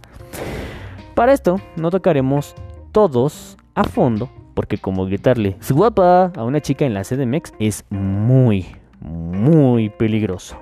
Para 1.15 1.33
esto, 1.33 1.61
no 1.77 1.91
tocaremos 1.91 2.55
todos 2.91 3.57
a 3.75 3.85
fondo, 3.85 4.29
porque 4.55 4.77
como 4.77 5.07
gritarle 5.07 5.57
su 5.61 5.75
guapa 5.75 6.33
a 6.37 6.45
una 6.45 6.61
chica 6.61 6.85
en 6.85 6.95
la 6.95 7.05
CDMX 7.05 7.55
es 7.59 7.85
muy, 7.91 8.67
muy 9.01 9.89
peligroso. 9.91 10.57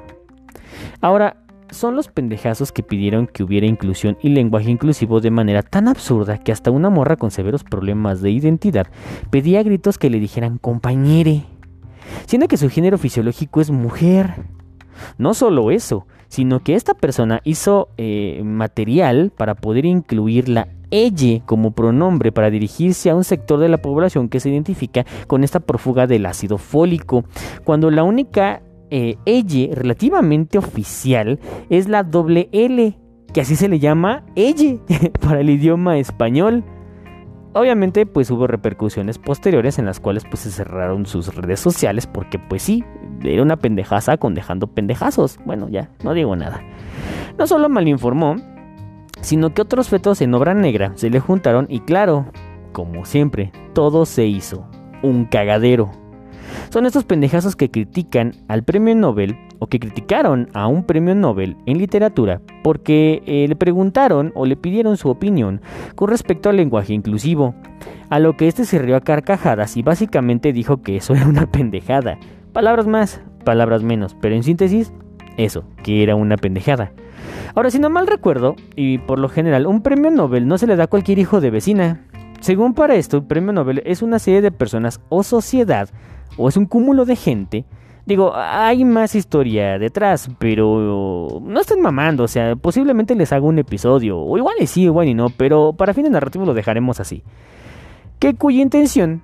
Ahora, 1.00 1.36
son 1.70 1.94
los 1.96 2.08
pendejazos 2.08 2.72
que 2.72 2.82
pidieron 2.82 3.26
que 3.26 3.42
hubiera 3.42 3.66
inclusión 3.66 4.18
y 4.22 4.30
lenguaje 4.30 4.70
inclusivo 4.70 5.20
de 5.20 5.30
manera 5.30 5.62
tan 5.62 5.88
absurda 5.88 6.38
que 6.38 6.52
hasta 6.52 6.70
una 6.70 6.90
morra 6.90 7.16
con 7.16 7.30
severos 7.30 7.64
problemas 7.64 8.20
de 8.20 8.30
identidad 8.30 8.88
pedía 9.30 9.62
gritos 9.62 9.96
que 9.96 10.10
le 10.10 10.20
dijeran 10.20 10.58
compañere, 10.58 11.44
siendo 12.26 12.48
que 12.48 12.56
su 12.56 12.68
género 12.68 12.98
fisiológico 12.98 13.60
es 13.60 13.70
mujer. 13.70 14.44
No 15.18 15.34
solo 15.34 15.70
eso, 15.70 16.06
sino 16.28 16.62
que 16.62 16.74
esta 16.74 16.94
persona 16.94 17.40
hizo 17.44 17.88
eh, 17.96 18.42
material 18.44 19.32
para 19.36 19.54
poder 19.54 19.84
incluir 19.86 20.48
la 20.48 20.68
ella 20.90 21.42
como 21.46 21.72
pronombre 21.72 22.32
para 22.32 22.50
dirigirse 22.50 23.10
a 23.10 23.14
un 23.14 23.24
sector 23.24 23.58
de 23.60 23.68
la 23.68 23.78
población 23.78 24.28
que 24.28 24.40
se 24.40 24.50
identifica 24.50 25.06
con 25.26 25.44
esta 25.44 25.60
prófuga 25.60 26.06
del 26.06 26.26
ácido 26.26 26.58
fólico, 26.58 27.24
cuando 27.64 27.90
la 27.90 28.02
única 28.02 28.62
eh, 28.90 29.16
relativamente 29.72 30.58
oficial 30.58 31.38
es 31.68 31.88
la 31.88 32.02
doble 32.02 32.48
L, 32.52 32.98
que 33.32 33.40
así 33.40 33.56
se 33.56 33.68
le 33.68 33.78
llama 33.78 34.24
ella 34.34 34.76
para 35.20 35.40
el 35.40 35.50
idioma 35.50 35.98
español. 35.98 36.64
Obviamente 37.52 38.06
pues 38.06 38.30
hubo 38.30 38.46
repercusiones 38.46 39.18
posteriores 39.18 39.78
en 39.78 39.86
las 39.86 39.98
cuales 39.98 40.24
pues 40.24 40.40
se 40.40 40.50
cerraron 40.50 41.04
sus 41.06 41.34
redes 41.34 41.58
sociales 41.58 42.06
porque 42.06 42.38
pues 42.38 42.62
sí, 42.62 42.84
era 43.24 43.42
una 43.42 43.56
pendejaza 43.56 44.16
con 44.18 44.34
dejando 44.34 44.68
pendejazos. 44.68 45.38
Bueno, 45.44 45.68
ya, 45.68 45.90
no 46.04 46.14
digo 46.14 46.36
nada. 46.36 46.62
No 47.38 47.48
solo 47.48 47.68
malinformó, 47.68 48.36
sino 49.20 49.52
que 49.52 49.62
otros 49.62 49.88
fetos 49.88 50.20
en 50.20 50.32
obra 50.34 50.54
negra 50.54 50.92
se 50.94 51.10
le 51.10 51.18
juntaron 51.18 51.66
y 51.68 51.80
claro, 51.80 52.26
como 52.72 53.04
siempre, 53.04 53.50
todo 53.74 54.06
se 54.06 54.26
hizo 54.26 54.68
un 55.02 55.24
cagadero. 55.24 55.90
Son 56.70 56.86
estos 56.86 57.04
pendejazos 57.04 57.56
que 57.56 57.70
critican 57.70 58.32
al 58.48 58.62
premio 58.62 58.94
Nobel 58.94 59.36
o 59.58 59.66
que 59.66 59.80
criticaron 59.80 60.48
a 60.54 60.66
un 60.66 60.84
premio 60.84 61.14
Nobel 61.14 61.56
en 61.66 61.78
literatura 61.78 62.40
porque 62.62 63.22
eh, 63.26 63.46
le 63.48 63.56
preguntaron 63.56 64.32
o 64.34 64.46
le 64.46 64.56
pidieron 64.56 64.96
su 64.96 65.08
opinión 65.08 65.60
con 65.94 66.08
respecto 66.08 66.48
al 66.48 66.56
lenguaje 66.56 66.92
inclusivo, 66.94 67.54
a 68.08 68.18
lo 68.18 68.36
que 68.36 68.48
este 68.48 68.64
se 68.64 68.78
rió 68.78 68.96
a 68.96 69.00
carcajadas 69.00 69.76
y 69.76 69.82
básicamente 69.82 70.52
dijo 70.52 70.82
que 70.82 70.96
eso 70.96 71.14
era 71.14 71.26
una 71.26 71.46
pendejada. 71.46 72.18
Palabras 72.52 72.86
más, 72.86 73.20
palabras 73.44 73.82
menos, 73.82 74.16
pero 74.20 74.34
en 74.34 74.42
síntesis, 74.42 74.92
eso, 75.36 75.64
que 75.82 76.02
era 76.02 76.16
una 76.16 76.36
pendejada. 76.36 76.92
Ahora, 77.54 77.70
si 77.70 77.78
no 77.78 77.90
mal 77.90 78.06
recuerdo, 78.06 78.56
y 78.76 78.98
por 78.98 79.18
lo 79.18 79.28
general, 79.28 79.66
un 79.66 79.82
premio 79.82 80.10
Nobel 80.10 80.46
no 80.46 80.58
se 80.58 80.66
le 80.66 80.76
da 80.76 80.84
a 80.84 80.88
cualquier 80.88 81.18
hijo 81.18 81.40
de 81.40 81.50
vecina. 81.50 82.06
Según 82.40 82.74
para 82.74 82.94
esto, 82.94 83.18
el 83.18 83.24
premio 83.24 83.52
Nobel 83.52 83.82
es 83.84 84.02
una 84.02 84.18
serie 84.18 84.40
de 84.40 84.50
personas 84.50 85.00
o 85.08 85.22
sociedad, 85.22 85.88
o 86.36 86.48
es 86.48 86.56
un 86.56 86.66
cúmulo 86.66 87.04
de 87.04 87.16
gente. 87.16 87.64
Digo, 88.06 88.32
hay 88.34 88.84
más 88.84 89.14
historia 89.14 89.78
detrás, 89.78 90.30
pero 90.38 91.40
no 91.42 91.60
estén 91.60 91.80
mamando, 91.80 92.24
o 92.24 92.28
sea, 92.28 92.56
posiblemente 92.56 93.14
les 93.14 93.32
haga 93.32 93.46
un 93.46 93.58
episodio, 93.58 94.18
o 94.18 94.36
igual 94.36 94.56
y 94.58 94.66
sí, 94.66 94.82
igual 94.82 95.08
y 95.08 95.14
no, 95.14 95.28
pero 95.28 95.74
para 95.74 95.94
fines 95.94 96.10
narrativos 96.10 96.48
lo 96.48 96.54
dejaremos 96.54 96.98
así. 96.98 97.22
Que 98.18 98.34
cuya 98.34 98.62
intención 98.62 99.22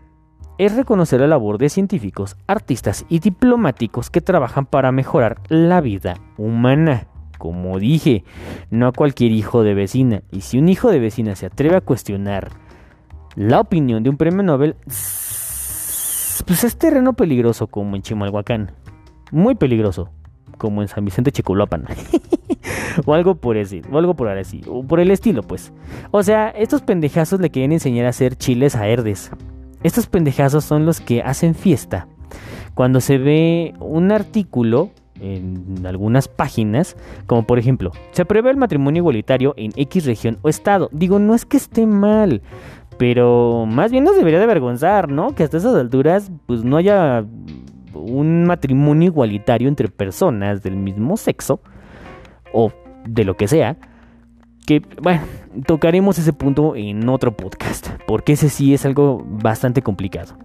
es 0.59 0.75
reconocer 0.75 1.21
la 1.21 1.27
labor 1.27 1.59
de 1.59 1.69
científicos, 1.69 2.37
artistas 2.47 3.05
y 3.09 3.19
diplomáticos 3.19 4.11
que 4.11 4.21
trabajan 4.21 4.67
para 4.67 4.93
mejorar 4.93 5.41
la 5.49 5.81
vida 5.81 6.19
humana. 6.39 7.09
Como 7.39 7.79
dije, 7.79 8.25
no 8.71 8.87
a 8.87 8.93
cualquier 8.93 9.33
hijo 9.33 9.63
de 9.63 9.75
vecina. 9.75 10.23
Y 10.33 10.41
si 10.41 10.59
un 10.59 10.69
hijo 10.69 10.91
de 10.91 11.01
vecina 11.01 11.35
se 11.35 11.47
atreve 11.47 11.77
a 11.77 11.83
cuestionar 11.83 12.51
la 13.35 13.61
opinión 13.61 14.03
de 14.03 14.09
un 14.09 14.17
premio 14.17 14.43
Nobel, 14.43 14.77
pues 16.43 16.65
es 16.65 16.77
terreno 16.77 17.15
peligroso 17.15 17.67
como 17.67 17.97
en 17.97 18.03
Chimalhuacán. 18.03 18.73
Muy 19.33 19.55
peligroso, 19.55 20.11
como 20.59 20.83
en 20.83 20.89
San 20.89 21.05
Vicente 21.05 21.33
Chicoloapan. 21.33 21.87
o 23.07 23.15
algo 23.15 23.37
por 23.37 23.57
ese, 23.57 23.83
o 23.91 23.99
algo 23.99 24.15
por 24.15 24.29
así, 24.29 24.63
o 24.69 24.83
por 24.83 25.01
el 25.01 25.11
estilo, 25.11 25.43
pues. 25.43 25.73
O 26.11 26.23
sea, 26.23 26.51
estos 26.51 26.83
pendejazos 26.83 27.41
le 27.41 27.51
quieren 27.51 27.73
enseñar 27.73 28.07
a 28.07 28.11
hacer 28.11 28.37
chiles 28.37 28.77
a 28.77 28.89
herdes. 28.89 29.31
Estos 29.83 30.07
pendejazos 30.07 30.65
son 30.65 30.87
los 30.87 31.01
que 31.01 31.23
hacen 31.23 31.55
fiesta. 31.55 32.09
Cuando 32.75 33.01
se 33.01 33.19
ve 33.19 33.75
un 33.81 34.13
artículo 34.13 34.91
en 35.21 35.87
algunas 35.87 36.29
páginas, 36.29 36.97
como 37.27 37.47
por 37.47 37.59
ejemplo, 37.59 37.93
se 38.11 38.23
aprueba 38.23 38.51
el 38.51 38.57
matrimonio 38.57 39.01
igualitario 39.01 39.55
en 39.57 39.73
X 39.77 40.05
región 40.05 40.39
o 40.43 40.49
estado. 40.49 40.89
Digo, 40.93 41.19
no 41.19 41.35
es 41.35 41.45
que 41.45 41.57
esté 41.57 41.87
mal, 41.87 42.43
pero 42.99 43.67
más 43.67 43.91
bien 43.91 44.05
nos 44.05 44.17
debería 44.17 44.39
de 44.39 44.45
avergonzar, 44.45 45.11
¿no? 45.11 45.35
Que 45.35 45.45
hasta 45.45 45.57
esas 45.59 45.75
alturas 45.75 46.31
pues 46.47 46.65
no 46.65 46.77
haya 46.77 47.25
un 47.95 48.45
matrimonio 48.45 49.09
igualitario 49.09 49.69
entre 49.69 49.89
personas 49.89 50.63
del 50.63 50.77
mismo 50.77 51.17
sexo 51.17 51.61
o 52.53 52.73
de 53.07 53.25
lo 53.25 53.37
que 53.37 53.49
sea. 53.49 53.77
Que, 54.67 54.83
bueno, 55.01 55.23
tocaremos 55.65 56.19
ese 56.19 56.33
punto 56.33 56.75
en 56.75 57.09
otro 57.09 57.37
podcast, 57.37 57.89
porque 58.07 58.33
ese 58.33 58.49
sí 58.49 58.75
es 58.75 58.85
algo 58.85 59.25
bastante 59.25 59.81
complicado. 59.81 60.37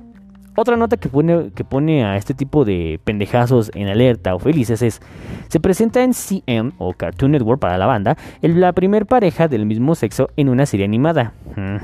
Otra 0.55 0.75
nota 0.75 0.97
que 0.97 1.07
pone, 1.07 1.51
que 1.55 1.63
pone 1.63 2.03
a 2.03 2.17
este 2.17 2.33
tipo 2.33 2.65
de 2.65 2.99
pendejazos 3.03 3.71
en 3.73 3.87
alerta 3.87 4.35
o 4.35 4.39
felices 4.39 4.81
es, 4.81 5.01
se 5.47 5.59
presenta 5.61 6.03
en 6.03 6.13
CM 6.13 6.73
o 6.77 6.93
Cartoon 6.93 7.31
Network 7.31 7.59
para 7.59 7.77
la 7.77 7.85
banda, 7.85 8.17
la 8.41 8.73
primer 8.73 9.05
pareja 9.05 9.47
del 9.47 9.65
mismo 9.65 9.95
sexo 9.95 10.29
en 10.35 10.49
una 10.49 10.65
serie 10.65 10.85
animada. 10.85 11.33
Hmm. 11.55 11.77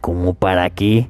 ¿Cómo 0.00 0.34
para 0.34 0.70
qué? 0.70 1.08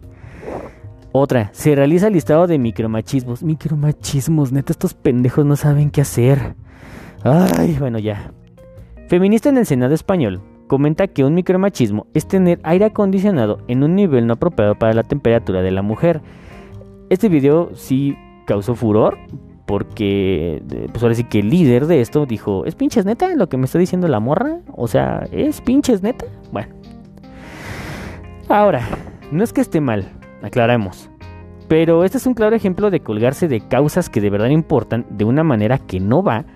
Otra, 1.13 1.51
se 1.53 1.75
realiza 1.75 2.09
el 2.09 2.15
listado 2.15 2.47
de 2.47 2.59
micromachismos. 2.59 3.43
Micromachismos, 3.43 4.53
neta, 4.53 4.73
estos 4.73 4.95
pendejos 4.95 5.45
no 5.45 5.57
saben 5.57 5.91
qué 5.91 6.03
hacer. 6.03 6.55
Ay, 7.25 7.77
bueno, 7.79 7.99
ya. 7.99 8.33
Feminista 9.09 9.49
en 9.49 9.59
el 9.59 9.67
Senado 9.67 9.95
español 9.95 10.43
comenta 10.69 11.09
que 11.09 11.25
un 11.25 11.35
micromachismo 11.35 12.07
es 12.15 12.29
tener 12.29 12.61
aire 12.63 12.85
acondicionado 12.85 13.59
en 13.69 13.83
un 13.83 13.97
nivel 13.97 14.27
no 14.27 14.35
apropiado 14.35 14.75
para 14.75 14.93
la 14.93 15.03
temperatura 15.03 15.63
de 15.63 15.71
la 15.71 15.83
mujer. 15.83 16.21
Este 17.11 17.29
video 17.29 17.71
sí 17.75 18.17
causó 18.47 18.75
furor 18.75 19.19
porque, 19.67 20.63
eh, 20.71 20.89
pues 20.93 21.03
ahora 21.03 21.15
sí 21.15 21.25
que 21.25 21.41
el 21.41 21.51
líder 21.51 21.87
de 21.87 22.01
esto 22.01 22.27
dijo, 22.27 22.65
¿es 22.65 22.75
pinches 22.75 23.05
neta 23.05 23.35
lo 23.35 23.49
que 23.49 23.57
me 23.57 23.65
está 23.65 23.79
diciendo 23.79 24.09
la 24.09 24.21
morra? 24.21 24.61
O 24.75 24.89
sea, 24.89 25.27
¿es 25.33 25.61
pinches 25.61 26.03
neta? 26.03 26.27
Bueno. 26.53 26.78
Ahora, 28.49 28.89
no 29.31 29.45
es 29.45 29.53
que 29.53 29.61
esté 29.61 29.81
mal, 29.81 30.11
aclaramos. 30.43 31.11
Pero 31.69 32.05
este 32.05 32.17
es 32.17 32.27
un 32.27 32.33
claro 32.33 32.57
ejemplo 32.57 32.91
de 32.91 33.01
colgarse 33.01 33.47
de 33.47 33.61
causas 33.61 34.09
que 34.09 34.23
de 34.23 34.31
verdad 34.31 34.49
importan 34.49 35.05
de 35.11 35.25
una 35.25 35.45
manera 35.45 35.79
que 35.79 36.01
no 36.01 36.23
va. 36.23 36.47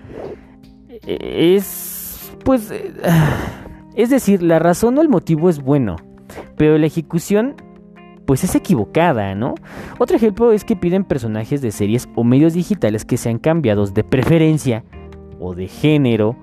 E-, 0.89 1.55
es, 1.55 2.35
pues, 2.43 2.71
eh, 2.71 2.93
es 3.95 4.09
decir, 4.09 4.41
la 4.41 4.57
razón 4.57 4.97
o 4.97 5.01
el 5.01 5.09
motivo 5.09 5.49
es 5.49 5.61
bueno, 5.61 5.97
pero 6.57 6.79
la 6.79 6.87
ejecución 6.87 7.55
pues 8.25 8.43
es 8.43 8.55
equivocada, 8.55 9.35
¿no? 9.35 9.53
Otro 9.99 10.15
ejemplo 10.15 10.53
es 10.53 10.63
que 10.63 10.77
piden 10.77 11.03
personajes 11.03 11.61
de 11.61 11.71
series 11.71 12.07
o 12.15 12.23
medios 12.23 12.53
digitales 12.53 13.05
que 13.05 13.17
sean 13.17 13.37
cambiados 13.37 13.93
de 13.93 14.03
preferencia 14.05 14.83
o 15.39 15.53
de 15.53 15.67
género 15.67 16.37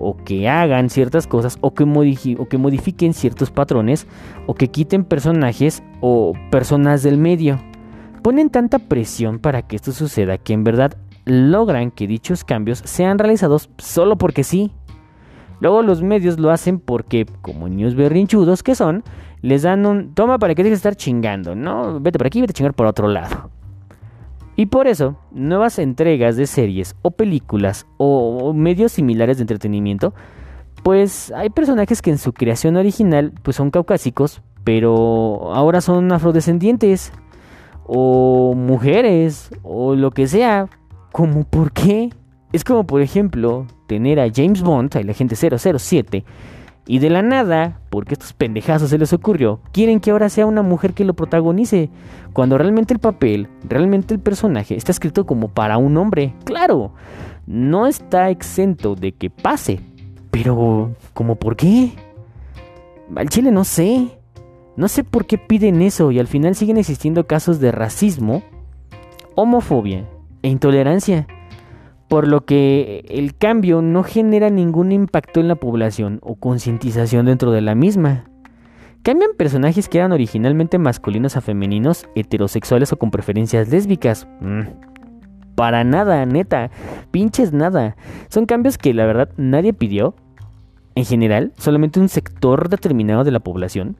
o 0.00 0.16
que 0.16 0.48
hagan 0.48 0.90
ciertas 0.90 1.26
cosas 1.26 1.58
o 1.60 1.72
que, 1.74 1.84
o 2.38 2.48
que 2.48 2.58
modifiquen 2.58 3.14
ciertos 3.14 3.50
patrones 3.50 4.06
o 4.46 4.54
que 4.54 4.68
quiten 4.68 5.04
personajes 5.04 5.82
o 6.00 6.32
personas 6.50 7.02
del 7.02 7.18
medio. 7.18 7.60
Ponen 8.22 8.50
tanta 8.50 8.78
presión 8.78 9.38
para 9.38 9.62
que 9.62 9.76
esto 9.76 9.92
suceda 9.92 10.38
que 10.38 10.52
en 10.52 10.64
verdad 10.64 10.96
logran 11.24 11.90
que 11.90 12.06
dichos 12.06 12.44
cambios 12.44 12.82
sean 12.84 13.18
realizados 13.18 13.70
solo 13.78 14.16
porque 14.16 14.44
sí. 14.44 14.72
Luego 15.60 15.82
los 15.82 16.02
medios 16.02 16.38
lo 16.38 16.50
hacen 16.50 16.80
porque, 16.80 17.26
como 17.42 17.68
niños 17.68 17.94
berrinchudos 17.94 18.62
que 18.62 18.74
son, 18.74 19.04
les 19.42 19.62
dan 19.62 19.84
un 19.84 20.14
toma 20.14 20.38
para 20.38 20.54
que 20.54 20.62
dejes 20.62 20.78
de 20.78 20.88
estar 20.88 20.96
chingando, 20.96 21.54
¿no? 21.54 22.00
Vete 22.00 22.18
por 22.18 22.26
aquí, 22.26 22.40
vete 22.40 22.52
a 22.52 22.54
chingar 22.54 22.74
por 22.74 22.86
otro 22.86 23.08
lado. 23.08 23.50
Y 24.60 24.66
por 24.66 24.88
eso, 24.88 25.16
nuevas 25.30 25.78
entregas 25.78 26.36
de 26.36 26.46
series 26.46 26.94
o 27.00 27.12
películas 27.12 27.86
o 27.96 28.52
medios 28.52 28.92
similares 28.92 29.38
de 29.38 29.44
entretenimiento, 29.44 30.12
pues 30.82 31.32
hay 31.34 31.48
personajes 31.48 32.02
que 32.02 32.10
en 32.10 32.18
su 32.18 32.34
creación 32.34 32.76
original 32.76 33.32
pues 33.42 33.56
son 33.56 33.70
caucásicos, 33.70 34.42
pero 34.62 35.54
ahora 35.54 35.80
son 35.80 36.12
afrodescendientes 36.12 37.10
o 37.86 38.52
mujeres 38.54 39.48
o 39.62 39.94
lo 39.94 40.10
que 40.10 40.26
sea. 40.26 40.68
¿Cómo 41.10 41.44
por 41.44 41.72
qué? 41.72 42.10
Es 42.52 42.62
como 42.62 42.84
por 42.84 43.00
ejemplo 43.00 43.66
tener 43.86 44.20
a 44.20 44.28
James 44.30 44.60
Bond, 44.60 44.94
el 44.94 45.08
agente 45.08 45.36
007, 45.36 46.22
y 46.86 46.98
de 46.98 47.10
la 47.10 47.22
nada, 47.22 47.80
porque 47.90 48.14
estos 48.14 48.32
pendejazos 48.32 48.90
se 48.90 48.98
les 48.98 49.12
ocurrió, 49.12 49.60
quieren 49.72 50.00
que 50.00 50.10
ahora 50.10 50.28
sea 50.28 50.46
una 50.46 50.62
mujer 50.62 50.92
que 50.92 51.04
lo 51.04 51.14
protagonice, 51.14 51.90
cuando 52.32 52.58
realmente 52.58 52.94
el 52.94 53.00
papel, 53.00 53.48
realmente 53.68 54.14
el 54.14 54.20
personaje 54.20 54.76
está 54.76 54.92
escrito 54.92 55.26
como 55.26 55.48
para 55.48 55.78
un 55.78 55.96
hombre. 55.96 56.34
Claro, 56.44 56.92
no 57.46 57.86
está 57.86 58.30
exento 58.30 58.94
de 58.94 59.12
que 59.12 59.30
pase, 59.30 59.80
pero 60.30 60.94
¿cómo 61.14 61.36
por 61.36 61.56
qué? 61.56 61.92
Al 63.14 63.28
chile 63.28 63.50
no 63.50 63.64
sé. 63.64 64.16
No 64.76 64.88
sé 64.88 65.04
por 65.04 65.26
qué 65.26 65.36
piden 65.36 65.82
eso 65.82 66.10
y 66.10 66.18
al 66.18 66.26
final 66.26 66.54
siguen 66.54 66.78
existiendo 66.78 67.26
casos 67.26 67.60
de 67.60 67.70
racismo, 67.70 68.42
homofobia 69.34 70.08
e 70.42 70.48
intolerancia 70.48 71.26
por 72.10 72.26
lo 72.26 72.44
que 72.44 73.04
el 73.08 73.36
cambio 73.36 73.82
no 73.82 74.02
genera 74.02 74.50
ningún 74.50 74.90
impacto 74.90 75.38
en 75.38 75.46
la 75.46 75.54
población 75.54 76.18
o 76.22 76.34
concientización 76.34 77.26
dentro 77.26 77.52
de 77.52 77.60
la 77.60 77.76
misma. 77.76 78.24
Cambian 79.04 79.30
personajes 79.38 79.88
que 79.88 79.98
eran 79.98 80.10
originalmente 80.10 80.76
masculinos 80.78 81.36
a 81.36 81.40
femeninos, 81.40 82.08
heterosexuales 82.16 82.92
o 82.92 82.98
con 82.98 83.12
preferencias 83.12 83.68
lésbicas. 83.68 84.26
Mm. 84.40 84.62
Para 85.54 85.84
nada, 85.84 86.26
neta, 86.26 86.72
pinches 87.12 87.52
nada. 87.52 87.94
Son 88.28 88.44
cambios 88.44 88.76
que 88.76 88.92
la 88.92 89.06
verdad 89.06 89.30
nadie 89.36 89.72
pidió. 89.72 90.16
En 90.96 91.04
general, 91.04 91.52
solamente 91.58 92.00
un 92.00 92.08
sector 92.08 92.68
determinado 92.70 93.22
de 93.22 93.30
la 93.30 93.38
población. 93.38 93.96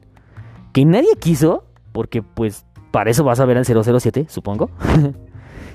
Que 0.73 0.83
nadie 0.83 1.15
quiso, 1.17 1.63
porque 1.93 2.21
pues 2.21 2.65
para 2.91 3.09
eso 3.09 3.23
vas 3.23 3.39
a 3.39 3.45
ver 3.45 3.57
al 3.57 3.63
007, 3.65 4.25
supongo. 4.27 4.69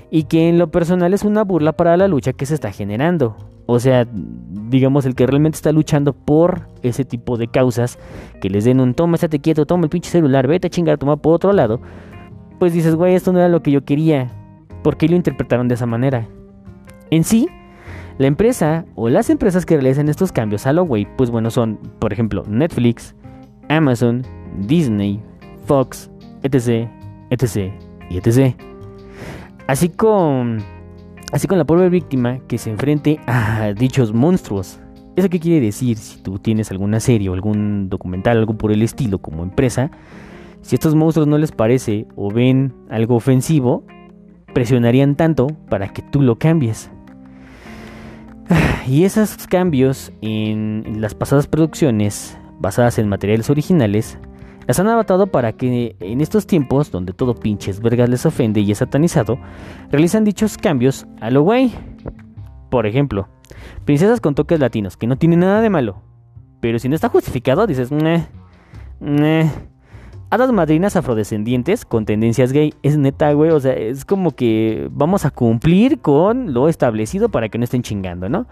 y 0.09 0.23
que 0.23 0.49
en 0.49 0.57
lo 0.57 0.71
personal 0.71 1.13
es 1.13 1.23
una 1.23 1.43
burla 1.43 1.73
para 1.73 1.97
la 1.97 2.07
lucha 2.07 2.33
que 2.33 2.45
se 2.45 2.53
está 2.53 2.71
generando. 2.71 3.35
O 3.65 3.79
sea, 3.79 4.07
digamos, 4.69 5.05
el 5.05 5.15
que 5.15 5.27
realmente 5.27 5.57
está 5.57 5.71
luchando 5.71 6.13
por 6.13 6.67
ese 6.83 7.03
tipo 7.03 7.37
de 7.37 7.47
causas, 7.47 7.99
que 8.41 8.49
les 8.49 8.63
den 8.63 8.79
un 8.79 8.93
toma, 8.93 9.15
estate 9.15 9.39
quieto, 9.39 9.65
toma 9.65 9.83
el 9.83 9.89
pinche 9.89 10.09
celular, 10.09 10.47
vete 10.47 10.67
a 10.67 10.69
chingar, 10.69 10.97
toma 10.97 11.17
por 11.17 11.33
otro 11.33 11.51
lado, 11.51 11.81
pues 12.59 12.73
dices, 12.73 12.95
güey, 12.95 13.15
esto 13.15 13.33
no 13.33 13.39
era 13.39 13.49
lo 13.49 13.61
que 13.61 13.71
yo 13.71 13.83
quería. 13.83 14.31
¿Por 14.83 14.95
qué 14.95 15.09
lo 15.09 15.17
interpretaron 15.17 15.67
de 15.67 15.75
esa 15.75 15.85
manera? 15.85 16.27
En 17.11 17.25
sí, 17.25 17.49
la 18.17 18.27
empresa 18.27 18.85
o 18.95 19.09
las 19.09 19.29
empresas 19.29 19.65
que 19.65 19.75
realizan 19.75 20.07
estos 20.07 20.31
cambios 20.31 20.65
a 20.65 20.73
lo 20.73 20.85
güey, 20.85 21.07
pues 21.17 21.29
bueno, 21.29 21.51
son, 21.51 21.77
por 21.99 22.13
ejemplo, 22.13 22.43
Netflix, 22.47 23.15
Amazon, 23.69 24.23
Disney, 24.65 25.21
Fox, 25.65 26.09
etc, 26.43 26.89
etc 27.29 27.73
y 28.09 28.17
etc. 28.17 28.55
Así 29.67 29.89
con, 29.89 30.59
así 31.33 31.45
con 31.45 31.57
la 31.57 31.65
pobre 31.65 31.89
víctima 31.89 32.39
que 32.47 32.57
se 32.57 32.69
enfrente 32.69 33.19
a 33.27 33.73
dichos 33.73 34.13
monstruos. 34.13 34.79
¿Eso 35.17 35.29
qué 35.29 35.41
quiere 35.41 35.65
decir? 35.65 35.97
Si 35.97 36.21
tú 36.21 36.39
tienes 36.39 36.71
alguna 36.71 37.01
serie 37.01 37.27
o 37.27 37.33
algún 37.33 37.89
documental, 37.89 38.37
algo 38.37 38.57
por 38.57 38.71
el 38.71 38.81
estilo 38.81 39.19
como 39.19 39.43
empresa, 39.43 39.91
si 40.61 40.75
estos 40.75 40.95
monstruos 40.95 41.27
no 41.27 41.37
les 41.37 41.51
parece 41.51 42.07
o 42.15 42.31
ven 42.31 42.73
algo 42.89 43.15
ofensivo, 43.15 43.83
presionarían 44.53 45.15
tanto 45.15 45.47
para 45.69 45.89
que 45.89 46.01
tú 46.01 46.21
lo 46.21 46.37
cambies. 46.37 46.89
Y 48.87 49.03
esos 49.03 49.47
cambios 49.47 50.13
en 50.21 51.01
las 51.01 51.13
pasadas 51.13 51.47
producciones 51.47 52.37
basadas 52.59 52.97
en 52.99 53.09
materiales 53.09 53.49
originales 53.49 54.17
las 54.67 54.79
han 54.79 54.87
adaptado 54.87 55.27
para 55.27 55.53
que 55.53 55.95
en 55.99 56.21
estos 56.21 56.45
tiempos, 56.45 56.91
donde 56.91 57.13
todo 57.13 57.33
pinches 57.33 57.81
vergas 57.81 58.09
les 58.09 58.25
ofende 58.25 58.59
y 58.59 58.71
es 58.71 58.79
satanizado, 58.79 59.39
realizan 59.89 60.25
dichos 60.25 60.57
cambios 60.57 61.07
a 61.21 61.31
lo 61.31 61.41
güey. 61.41 61.71
Por 62.69 62.85
ejemplo, 62.85 63.29
princesas 63.85 64.19
con 64.19 64.35
toques 64.35 64.59
latinos, 64.59 64.97
que 64.97 65.07
no 65.07 65.15
tienen 65.15 65.39
nada 65.39 65.61
de 65.61 65.69
malo. 65.69 66.01
Pero 66.59 66.79
si 66.79 66.89
no 66.89 66.95
está 66.95 67.07
justificado, 67.07 67.65
dices, 67.65 67.91
meh, 67.91 68.27
meh. 68.99 69.49
Hadas 70.29 70.51
madrinas 70.51 70.97
afrodescendientes 70.97 71.85
con 71.85 72.05
tendencias 72.05 72.51
gay. 72.51 72.73
Es 72.83 72.97
neta, 72.97 73.31
güey. 73.31 73.51
O 73.51 73.59
sea, 73.61 73.73
es 73.73 74.03
como 74.03 74.31
que 74.31 74.89
vamos 74.91 75.23
a 75.23 75.31
cumplir 75.31 76.01
con 76.01 76.53
lo 76.53 76.67
establecido 76.67 77.29
para 77.29 77.47
que 77.47 77.57
no 77.57 77.63
estén 77.63 77.81
chingando, 77.81 78.27
¿no? 78.27 78.45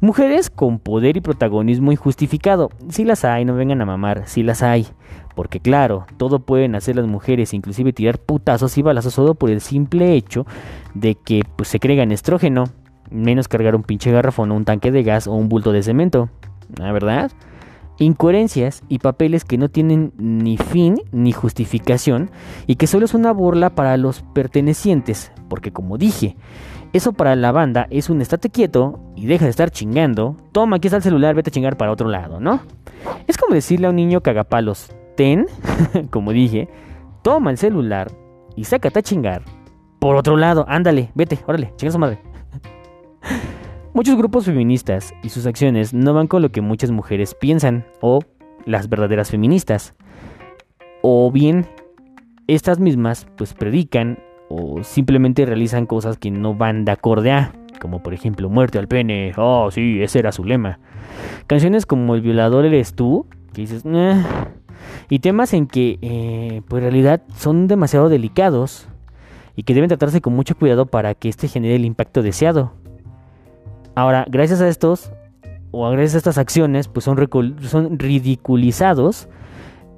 Mujeres 0.00 0.50
con 0.50 0.80
poder 0.80 1.16
y 1.16 1.20
protagonismo 1.20 1.92
injustificado. 1.92 2.70
Si 2.88 3.04
las 3.04 3.24
hay, 3.24 3.44
no 3.44 3.54
vengan 3.54 3.80
a 3.80 3.86
mamar. 3.86 4.26
Si 4.26 4.42
las 4.42 4.64
hay. 4.64 4.88
Porque 5.34 5.60
claro, 5.60 6.06
todo 6.16 6.40
pueden 6.40 6.74
hacer 6.74 6.96
las 6.96 7.06
mujeres, 7.06 7.54
inclusive 7.54 7.92
tirar 7.92 8.18
putazos 8.18 8.78
y 8.78 8.82
balazos 8.82 9.14
solo 9.14 9.34
por 9.34 9.50
el 9.50 9.60
simple 9.60 10.14
hecho 10.14 10.46
de 10.94 11.16
que 11.16 11.42
pues, 11.56 11.68
se 11.68 11.80
cregan 11.80 12.12
estrógeno. 12.12 12.64
Menos 13.10 13.48
cargar 13.48 13.76
un 13.76 13.82
pinche 13.82 14.10
garrafón 14.10 14.50
o 14.50 14.56
un 14.56 14.64
tanque 14.64 14.90
de 14.90 15.02
gas 15.02 15.26
o 15.26 15.32
un 15.32 15.48
bulto 15.48 15.72
de 15.72 15.82
cemento. 15.82 16.28
¿La 16.78 16.92
verdad? 16.92 17.30
incoherencias 17.98 18.82
y 18.88 18.98
papeles 18.98 19.44
que 19.44 19.58
no 19.58 19.68
tienen 19.68 20.12
ni 20.16 20.56
fin 20.56 20.96
ni 21.12 21.32
justificación 21.32 22.30
y 22.66 22.76
que 22.76 22.86
solo 22.86 23.04
es 23.04 23.14
una 23.14 23.32
burla 23.32 23.70
para 23.70 23.96
los 23.96 24.22
pertenecientes, 24.34 25.32
porque 25.48 25.72
como 25.72 25.98
dije, 25.98 26.36
eso 26.92 27.12
para 27.12 27.36
la 27.36 27.52
banda 27.52 27.86
es 27.90 28.10
un 28.10 28.20
estate 28.20 28.50
quieto 28.50 29.00
y 29.16 29.26
deja 29.26 29.44
de 29.44 29.50
estar 29.50 29.70
chingando, 29.70 30.36
toma 30.52 30.76
aquí 30.76 30.88
está 30.88 30.98
el 30.98 31.02
celular, 31.02 31.34
vete 31.34 31.50
a 31.50 31.52
chingar 31.52 31.76
para 31.76 31.92
otro 31.92 32.08
lado, 32.08 32.40
¿no? 32.40 32.60
Es 33.26 33.36
como 33.36 33.54
decirle 33.54 33.86
a 33.86 33.90
un 33.90 33.96
niño 33.96 34.22
cagapalos, 34.22 34.90
ten, 35.16 35.46
como 36.10 36.32
dije, 36.32 36.68
toma 37.22 37.50
el 37.50 37.58
celular 37.58 38.10
y 38.56 38.64
sácate 38.64 38.98
a 38.98 39.02
chingar 39.02 39.42
por 40.04 40.16
otro 40.16 40.36
lado, 40.36 40.66
ándale, 40.68 41.10
vete, 41.14 41.38
órale, 41.46 41.72
chinga 41.76 41.90
su 41.90 41.98
madre. 41.98 42.18
Muchos 43.94 44.18
grupos 44.18 44.44
feministas 44.44 45.14
y 45.22 45.30
sus 45.30 45.46
acciones 45.46 45.94
no 45.94 46.12
van 46.12 46.26
con 46.26 46.42
lo 46.42 46.52
que 46.52 46.60
muchas 46.60 46.90
mujeres 46.90 47.34
piensan 47.34 47.86
o 48.02 48.18
las 48.66 48.90
verdaderas 48.90 49.30
feministas. 49.30 49.94
O 51.00 51.32
bien 51.32 51.64
estas 52.48 52.80
mismas 52.80 53.26
pues 53.38 53.54
predican 53.54 54.18
o 54.50 54.84
simplemente 54.84 55.46
realizan 55.46 55.86
cosas 55.86 56.18
que 56.18 56.30
no 56.30 56.54
van 56.54 56.84
de 56.84 56.92
acorde 56.92 57.32
a, 57.32 57.54
como 57.80 58.02
por 58.02 58.12
ejemplo 58.12 58.50
muerte 58.50 58.78
al 58.78 58.88
pene, 58.88 59.32
oh 59.38 59.70
sí, 59.70 60.02
ese 60.02 60.18
era 60.18 60.32
su 60.32 60.44
lema. 60.44 60.80
Canciones 61.46 61.86
como 61.86 62.14
El 62.14 62.20
violador 62.20 62.66
eres 62.66 62.94
tú, 62.94 63.26
que 63.54 63.62
dices, 63.62 63.86
y 65.08 65.18
temas 65.18 65.52
en 65.54 65.66
que 65.66 65.98
eh, 66.02 66.62
pues 66.68 66.82
en 66.82 66.90
realidad 66.90 67.22
son 67.36 67.68
demasiado 67.68 68.08
delicados 68.08 68.88
y 69.56 69.62
que 69.62 69.74
deben 69.74 69.88
tratarse 69.88 70.20
con 70.20 70.34
mucho 70.34 70.56
cuidado 70.56 70.86
para 70.86 71.14
que 71.14 71.28
este 71.28 71.48
genere 71.48 71.76
el 71.76 71.84
impacto 71.84 72.22
deseado. 72.22 72.72
Ahora, 73.94 74.26
gracias 74.28 74.60
a 74.60 74.68
estos, 74.68 75.12
o 75.70 75.88
gracias 75.90 76.14
a 76.14 76.18
estas 76.18 76.38
acciones, 76.38 76.88
pues 76.88 77.04
son, 77.04 77.28
son 77.62 77.98
ridiculizados. 77.98 79.28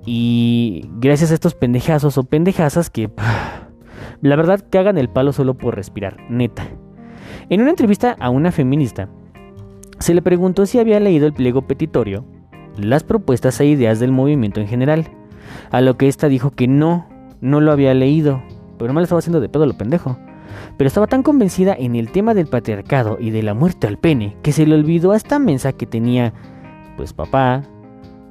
Y 0.09 0.89
gracias 0.99 1.33
a 1.33 1.35
estos 1.35 1.55
pendejazos 1.55 2.17
o 2.17 2.25
pendejazas 2.25 2.91
que, 2.91 3.11
la 4.23 4.37
verdad, 4.37 4.65
cagan 4.71 4.99
el 4.99 5.09
palo 5.09 5.33
solo 5.33 5.55
por 5.55 5.75
respirar, 5.75 6.17
neta. 6.31 6.69
En 7.49 7.61
una 7.61 7.71
entrevista 7.71 8.17
a 8.21 8.31
una 8.31 8.53
feminista, 8.53 9.09
se 9.99 10.15
le 10.15 10.23
preguntó 10.23 10.67
si 10.67 10.79
había 10.79 11.01
leído 11.01 11.27
el 11.27 11.33
pliego 11.33 11.63
petitorio, 11.63 12.25
las 12.79 13.05
propuestas 13.05 13.61
e 13.61 13.67
ideas 13.67 14.01
del 14.01 14.13
movimiento 14.13 14.61
en 14.61 14.69
general. 14.69 15.09
A 15.71 15.81
lo 15.81 15.97
que 15.97 16.09
ésta 16.09 16.29
dijo 16.29 16.51
que 16.51 16.69
no, 16.69 17.09
no 17.41 17.61
lo 17.61 17.73
había 17.73 17.95
leído, 17.95 18.43
pero 18.79 18.93
no 18.93 19.01
lo 19.01 19.05
estaba 19.05 19.19
haciendo 19.19 19.41
de 19.41 19.49
pedo 19.49 19.67
lo 19.67 19.77
pendejo 19.77 20.17
pero 20.77 20.89
estaba 20.89 21.07
tan 21.07 21.23
convencida 21.23 21.75
en 21.79 21.97
el 21.97 22.11
tema 22.11 22.35
del 22.35 22.47
patriarcado 22.47 23.19
y 23.21 23.31
de 23.31 23.43
la 23.43 23.55
muerte 23.55 23.87
al 23.87 23.99
pene 23.99 24.37
que 24.43 24.53
se 24.53 24.67
le 24.67 24.75
olvidó 24.75 25.13
a 25.13 25.17
esta 25.17 25.39
mensa 25.39 25.73
que 25.73 25.87
tenía, 25.87 26.33
pues 26.97 27.13
papá, 27.13 27.63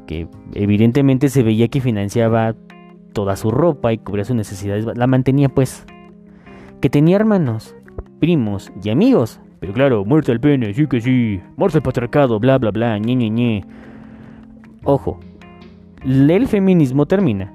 que 0.05 0.27
evidentemente 0.53 1.29
se 1.29 1.43
veía 1.43 1.67
que 1.67 1.81
financiaba 1.81 2.55
toda 3.13 3.35
su 3.35 3.51
ropa 3.51 3.93
y 3.93 3.97
cubría 3.97 4.25
sus 4.25 4.35
necesidades, 4.35 4.85
la 4.85 5.07
mantenía 5.07 5.49
pues, 5.49 5.85
que 6.81 6.89
tenía 6.89 7.15
hermanos, 7.15 7.75
primos 8.19 8.71
y 8.83 8.89
amigos, 8.89 9.39
pero 9.59 9.73
claro, 9.73 10.05
muerte 10.05 10.31
al 10.31 10.39
pene, 10.39 10.73
sí 10.73 10.85
que 10.87 11.01
sí, 11.01 11.41
muerte 11.55 11.79
al 11.79 11.83
patriarcado, 11.83 12.39
bla 12.39 12.57
bla 12.57 12.71
bla, 12.71 12.99
ñe 12.99 13.15
ñe 13.15 13.29
ñe. 13.29 13.65
Ojo, 14.87 15.19
el 16.03 16.47
feminismo 16.47 17.07
termina 17.07 17.51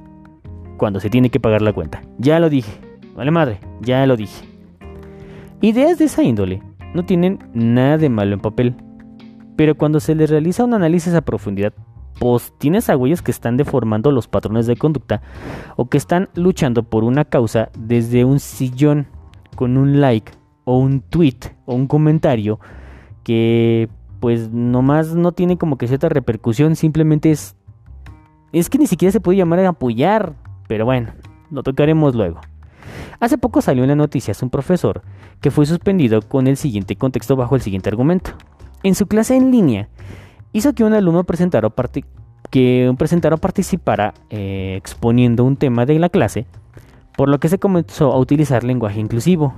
cuando 0.76 0.98
se 0.98 1.10
tiene 1.10 1.30
que 1.30 1.38
pagar 1.38 1.62
la 1.62 1.72
cuenta. 1.72 2.02
Ya 2.18 2.40
lo 2.40 2.50
dije, 2.50 2.72
vale 3.14 3.30
madre, 3.30 3.60
ya 3.80 4.04
lo 4.04 4.16
dije. 4.16 4.44
Ideas 5.60 5.98
de 5.98 6.06
esa 6.06 6.24
índole 6.24 6.60
no 6.92 7.04
tienen 7.04 7.38
nada 7.54 7.98
de 7.98 8.08
malo 8.08 8.34
en 8.34 8.40
papel, 8.40 8.74
pero 9.54 9.76
cuando 9.76 10.00
se 10.00 10.16
les 10.16 10.28
realiza 10.28 10.64
un 10.64 10.74
análisis 10.74 11.14
a 11.14 11.20
profundidad, 11.20 11.72
pues 12.18 12.52
tienes 12.58 12.90
a 12.90 12.96
güeyes 12.96 13.22
que 13.22 13.30
están 13.30 13.56
deformando 13.56 14.10
los 14.10 14.26
patrones 14.26 14.66
de 14.66 14.76
conducta 14.76 15.22
o 15.76 15.88
que 15.88 15.98
están 15.98 16.30
luchando 16.34 16.82
por 16.82 17.04
una 17.04 17.24
causa 17.24 17.70
desde 17.78 18.24
un 18.24 18.40
sillón 18.40 19.06
con 19.54 19.76
un 19.76 20.00
like 20.00 20.32
o 20.64 20.78
un 20.78 21.00
tweet 21.00 21.38
o 21.64 21.76
un 21.76 21.86
comentario 21.86 22.58
que 23.22 23.88
pues 24.20 24.50
nomás 24.50 25.14
no 25.14 25.32
tiene 25.32 25.58
como 25.58 25.78
que 25.78 25.88
cierta 25.88 26.08
repercusión, 26.08 26.76
simplemente 26.76 27.30
es 27.30 27.56
es 28.52 28.68
que 28.68 28.78
ni 28.78 28.86
siquiera 28.86 29.12
se 29.12 29.20
puede 29.20 29.38
llamar 29.38 29.64
apoyar, 29.64 30.34
pero 30.66 30.84
bueno, 30.84 31.12
lo 31.50 31.62
tocaremos 31.62 32.14
luego. 32.14 32.40
Hace 33.20 33.38
poco 33.38 33.60
salió 33.60 33.84
en 33.84 33.88
las 33.88 33.96
noticias 33.96 34.42
un 34.42 34.50
profesor 34.50 35.02
que 35.40 35.50
fue 35.50 35.66
suspendido 35.66 36.22
con 36.22 36.46
el 36.46 36.56
siguiente 36.56 36.96
contexto 36.96 37.36
bajo 37.36 37.54
el 37.54 37.62
siguiente 37.62 37.88
argumento. 37.88 38.32
En 38.82 38.94
su 38.94 39.06
clase 39.06 39.36
en 39.36 39.50
línea, 39.50 39.88
hizo 40.52 40.74
que 40.74 40.84
un 40.84 40.94
alumno 40.94 41.24
presentara 41.24 41.68
que 42.50 42.92
presentara 42.98 43.36
participara 43.36 44.14
eh, 44.30 44.74
exponiendo 44.76 45.44
un 45.44 45.56
tema 45.56 45.86
de 45.86 45.98
la 45.98 46.08
clase, 46.08 46.46
por 47.16 47.28
lo 47.28 47.38
que 47.38 47.48
se 47.48 47.58
comenzó 47.58 48.12
a 48.12 48.18
utilizar 48.18 48.64
lenguaje 48.64 48.98
inclusivo. 48.98 49.54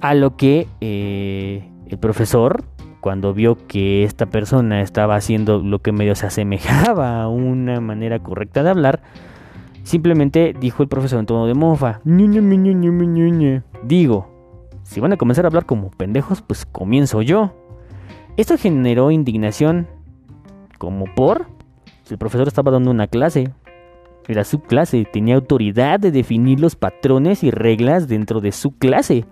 A 0.00 0.14
lo 0.14 0.36
que 0.36 0.66
eh, 0.80 1.70
el 1.86 1.98
profesor, 1.98 2.64
cuando 3.00 3.34
vio 3.34 3.56
que 3.66 4.04
esta 4.04 4.26
persona 4.26 4.82
estaba 4.82 5.16
haciendo 5.16 5.58
lo 5.58 5.80
que 5.80 5.92
medio 5.92 6.14
se 6.14 6.26
asemejaba 6.26 7.22
a 7.22 7.28
una 7.28 7.80
manera 7.80 8.18
correcta 8.18 8.62
de 8.62 8.70
hablar, 8.70 9.00
Simplemente 9.82 10.54
dijo 10.58 10.82
el 10.82 10.88
profesor 10.88 11.18
en 11.18 11.26
tono 11.26 11.46
de 11.46 11.54
mofa. 11.54 12.00
Digo, 13.82 14.28
si 14.82 15.00
van 15.00 15.12
a 15.12 15.16
comenzar 15.16 15.44
a 15.44 15.48
hablar 15.48 15.66
como 15.66 15.90
pendejos, 15.90 16.42
pues 16.42 16.66
comienzo 16.66 17.22
yo. 17.22 17.52
Esto 18.36 18.56
generó 18.56 19.10
indignación. 19.10 19.88
Como 20.78 21.06
por... 21.14 21.46
El 22.10 22.18
profesor 22.18 22.48
estaba 22.48 22.72
dando 22.72 22.90
una 22.90 23.06
clase. 23.06 23.50
Era 24.26 24.44
su 24.44 24.60
clase. 24.60 25.06
Tenía 25.10 25.36
autoridad 25.36 26.00
de 26.00 26.10
definir 26.10 26.60
los 26.60 26.76
patrones 26.76 27.42
y 27.42 27.50
reglas 27.50 28.08
dentro 28.08 28.40
de 28.40 28.52
su 28.52 28.76
clase. 28.76 29.24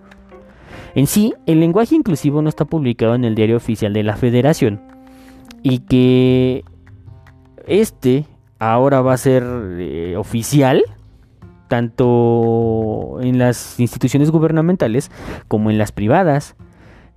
En 0.99 1.07
sí, 1.07 1.33
el 1.45 1.61
lenguaje 1.61 1.95
inclusivo 1.95 2.41
no 2.41 2.49
está 2.49 2.65
publicado 2.65 3.15
en 3.15 3.23
el 3.23 3.33
diario 3.33 3.55
oficial 3.55 3.93
de 3.93 4.03
la 4.03 4.17
federación. 4.17 4.81
Y 5.63 5.79
que 5.79 6.65
este 7.67 8.25
ahora 8.59 8.99
va 8.99 9.13
a 9.13 9.17
ser 9.17 9.45
eh, 9.79 10.17
oficial, 10.17 10.83
tanto 11.69 13.19
en 13.21 13.39
las 13.39 13.79
instituciones 13.79 14.29
gubernamentales 14.29 15.09
como 15.47 15.71
en 15.71 15.77
las 15.77 15.93
privadas. 15.93 16.57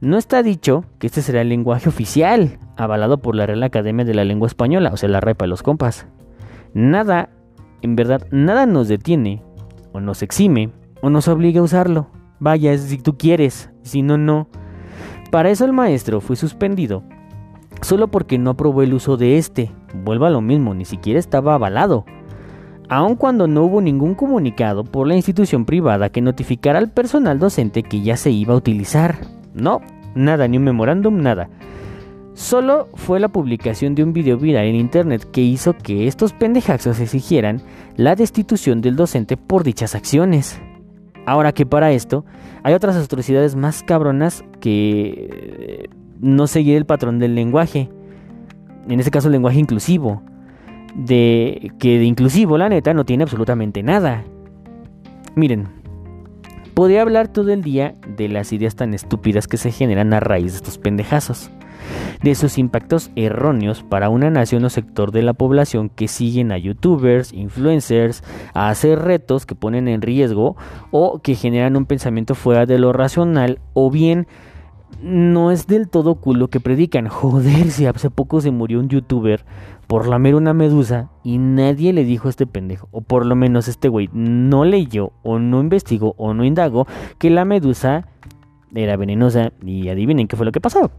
No 0.00 0.16
está 0.16 0.44
dicho 0.44 0.84
que 1.00 1.08
este 1.08 1.20
será 1.20 1.40
el 1.40 1.48
lenguaje 1.48 1.88
oficial, 1.88 2.60
avalado 2.76 3.18
por 3.18 3.34
la 3.34 3.46
Real 3.46 3.64
Academia 3.64 4.04
de 4.04 4.14
la 4.14 4.24
Lengua 4.24 4.46
Española, 4.46 4.90
o 4.92 4.96
sea, 4.96 5.08
la 5.08 5.20
REPA 5.20 5.46
de 5.46 5.48
los 5.48 5.64
compas. 5.64 6.06
Nada, 6.72 7.30
en 7.80 7.96
verdad, 7.96 8.28
nada 8.30 8.64
nos 8.64 8.86
detiene, 8.86 9.42
o 9.90 9.98
nos 9.98 10.22
exime, 10.22 10.70
o 11.00 11.10
nos 11.10 11.26
obliga 11.26 11.58
a 11.58 11.64
usarlo. 11.64 12.21
Vaya, 12.42 12.76
si 12.76 12.98
tú 12.98 13.16
quieres, 13.16 13.70
si 13.82 14.02
no, 14.02 14.18
no. 14.18 14.48
Para 15.30 15.50
eso 15.50 15.64
el 15.64 15.72
maestro 15.72 16.20
fue 16.20 16.34
suspendido 16.34 17.04
solo 17.82 18.08
porque 18.08 18.38
no 18.38 18.50
aprobó 18.50 18.82
el 18.82 18.94
uso 18.94 19.16
de 19.16 19.38
este. 19.38 19.70
Vuelva 19.94 20.28
a 20.28 20.30
lo 20.30 20.40
mismo, 20.40 20.74
ni 20.74 20.84
siquiera 20.84 21.20
estaba 21.20 21.54
avalado. 21.54 22.04
aun 22.88 23.16
cuando 23.16 23.46
no 23.46 23.62
hubo 23.62 23.80
ningún 23.80 24.14
comunicado 24.14 24.84
por 24.84 25.06
la 25.06 25.14
institución 25.14 25.64
privada 25.64 26.10
que 26.10 26.20
notificara 26.20 26.78
al 26.78 26.90
personal 26.90 27.38
docente 27.38 27.82
que 27.82 28.02
ya 28.02 28.16
se 28.16 28.30
iba 28.30 28.54
a 28.54 28.56
utilizar. 28.56 29.18
No, 29.54 29.80
nada, 30.14 30.48
ni 30.48 30.58
un 30.58 30.64
memorándum, 30.64 31.22
nada. 31.22 31.48
Solo 32.34 32.88
fue 32.94 33.20
la 33.20 33.28
publicación 33.28 33.94
de 33.94 34.02
un 34.02 34.12
video 34.12 34.36
viral 34.36 34.66
en 34.66 34.74
internet 34.74 35.28
que 35.30 35.42
hizo 35.42 35.74
que 35.74 36.06
estos 36.06 36.32
pendejazos 36.32 36.98
exigieran 36.98 37.62
la 37.96 38.16
destitución 38.16 38.80
del 38.80 38.96
docente 38.96 39.36
por 39.36 39.64
dichas 39.64 39.94
acciones. 39.94 40.60
Ahora 41.26 41.52
que 41.52 41.66
para 41.66 41.92
esto 41.92 42.24
hay 42.62 42.74
otras 42.74 42.96
atrocidades 42.96 43.54
más 43.56 43.82
cabronas 43.82 44.44
que 44.60 45.28
eh, 45.32 45.88
no 46.20 46.46
seguir 46.46 46.76
el 46.76 46.86
patrón 46.86 47.18
del 47.18 47.34
lenguaje. 47.34 47.88
En 48.88 48.98
este 48.98 49.10
caso 49.10 49.28
el 49.28 49.32
lenguaje 49.32 49.58
inclusivo. 49.58 50.22
De 50.94 51.72
que 51.78 51.98
de 51.98 52.04
inclusivo 52.04 52.58
la 52.58 52.68
neta 52.68 52.92
no 52.92 53.04
tiene 53.04 53.22
absolutamente 53.22 53.82
nada. 53.82 54.24
Miren, 55.34 55.68
podría 56.74 57.02
hablar 57.02 57.28
todo 57.28 57.50
el 57.52 57.62
día 57.62 57.94
de 58.16 58.28
las 58.28 58.52
ideas 58.52 58.76
tan 58.76 58.92
estúpidas 58.92 59.48
que 59.48 59.56
se 59.56 59.72
generan 59.72 60.12
a 60.12 60.20
raíz 60.20 60.52
de 60.52 60.56
estos 60.56 60.76
pendejazos 60.76 61.50
de 62.22 62.34
sus 62.34 62.58
impactos 62.58 63.10
erróneos 63.16 63.82
para 63.82 64.08
una 64.08 64.30
nación 64.30 64.64
o 64.64 64.70
sector 64.70 65.12
de 65.12 65.22
la 65.22 65.32
población 65.32 65.88
que 65.88 66.08
siguen 66.08 66.52
a 66.52 66.58
youtubers, 66.58 67.32
influencers, 67.32 68.22
a 68.54 68.68
hacer 68.68 69.00
retos 69.00 69.46
que 69.46 69.54
ponen 69.54 69.88
en 69.88 70.02
riesgo 70.02 70.56
o 70.90 71.20
que 71.20 71.34
generan 71.34 71.76
un 71.76 71.86
pensamiento 71.86 72.34
fuera 72.34 72.66
de 72.66 72.78
lo 72.78 72.92
racional 72.92 73.58
o 73.74 73.90
bien 73.90 74.26
no 75.02 75.50
es 75.50 75.66
del 75.66 75.88
todo 75.88 76.16
cool 76.16 76.38
lo 76.38 76.48
que 76.48 76.60
predican. 76.60 77.08
Joder, 77.08 77.70
si 77.70 77.86
hace 77.86 78.10
poco 78.10 78.40
se 78.40 78.50
murió 78.50 78.80
un 78.80 78.88
youtuber 78.88 79.44
por 79.86 80.08
lamer 80.08 80.34
una 80.34 80.54
medusa 80.54 81.10
y 81.22 81.38
nadie 81.38 81.92
le 81.92 82.04
dijo 82.04 82.28
a 82.28 82.30
este 82.30 82.46
pendejo, 82.46 82.88
o 82.92 83.02
por 83.02 83.26
lo 83.26 83.36
menos 83.36 83.68
este 83.68 83.88
güey 83.88 84.08
no 84.12 84.64
leyó 84.64 85.12
o 85.22 85.38
no 85.38 85.60
investigó 85.60 86.14
o 86.16 86.32
no 86.34 86.44
indagó 86.44 86.86
que 87.18 87.30
la 87.30 87.44
medusa 87.44 88.08
era 88.74 88.96
venenosa 88.96 89.52
y 89.62 89.88
adivinen 89.88 90.28
qué 90.28 90.36
fue 90.36 90.46
lo 90.46 90.52
que 90.52 90.60
pasó 90.60 90.90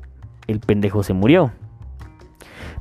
el 0.47 0.59
pendejo 0.59 1.03
se 1.03 1.13
murió. 1.13 1.51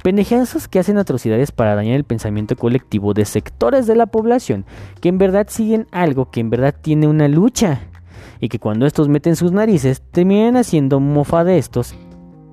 Pendejazos 0.03 0.67
que 0.67 0.81
hacen 0.81 0.99
atrocidades 0.99 1.53
para 1.53 1.77
dañar 1.77 1.95
el 1.95 2.05
pensamiento 2.05 2.57
colectivo 2.57 3.15
de 3.15 3.25
sectores 3.25 3.87
de 3.87 3.95
la 3.95 4.07
población 4.07 4.65
que 5.01 5.09
en 5.09 5.19
verdad 5.19 5.47
siguen 5.49 5.87
algo 5.93 6.31
que 6.31 6.41
en 6.41 6.51
verdad 6.51 6.75
tiene 6.81 7.07
una 7.07 7.29
lucha 7.29 7.83
y 8.41 8.49
que 8.49 8.59
cuando 8.59 8.87
estos 8.87 9.09
meten 9.09 9.37
sus 9.37 9.53
narices 9.53 10.03
terminan 10.11 10.57
haciendo 10.57 10.99
mofa 10.99 11.45
de 11.45 11.59
estos 11.59 11.95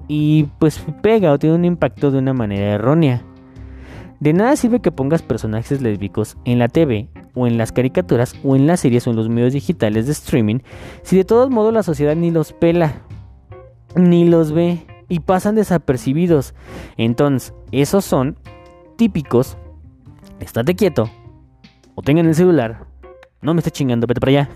y 0.08 0.44
pues 0.60 0.84
pega 1.02 1.32
o 1.32 1.40
tiene 1.40 1.56
un 1.56 1.66
impacto 1.66 2.12
de 2.12 2.20
una 2.20 2.34
manera 2.34 2.76
errónea. 2.76 3.24
De 4.20 4.34
nada 4.34 4.56
sirve 4.56 4.82
que 4.82 4.92
pongas 4.92 5.24
personajes 5.24 5.82
lésbicos 5.82 6.38
en 6.46 6.60
la 6.60 6.68
TV 6.68 7.10
o 7.34 7.48
en 7.48 7.58
las 7.58 7.72
caricaturas 7.72 8.36
o 8.44 8.56
en 8.56 8.68
las 8.68 8.82
series 8.82 9.08
o 9.08 9.10
en 9.10 9.16
los 9.16 9.30
medios 9.30 9.54
digitales 9.54 10.06
de 10.06 10.12
streaming 10.12 10.60
si 11.04 11.18
de 11.18 11.24
todos 11.24 11.50
modos 11.50 11.74
la 11.74 11.84
sociedad 11.84 12.16
ni 12.16 12.30
los 12.30 12.54
pela 12.54 13.02
ni 13.96 14.26
los 14.26 14.52
ve 14.52 14.86
y 15.10 15.20
pasan 15.20 15.56
desapercibidos. 15.56 16.54
Entonces, 16.98 17.54
esos 17.72 18.06
son 18.06 18.38
típicos. 18.96 19.58
Estate 20.40 20.76
quieto. 20.76 21.10
O 21.96 22.02
tengan 22.02 22.28
el 22.28 22.36
celular. 22.36 22.86
No 23.42 23.54
me 23.54 23.60
esté 23.60 23.72
chingando, 23.72 24.08
vete 24.08 24.22
para 24.22 24.32
allá. 24.32 24.50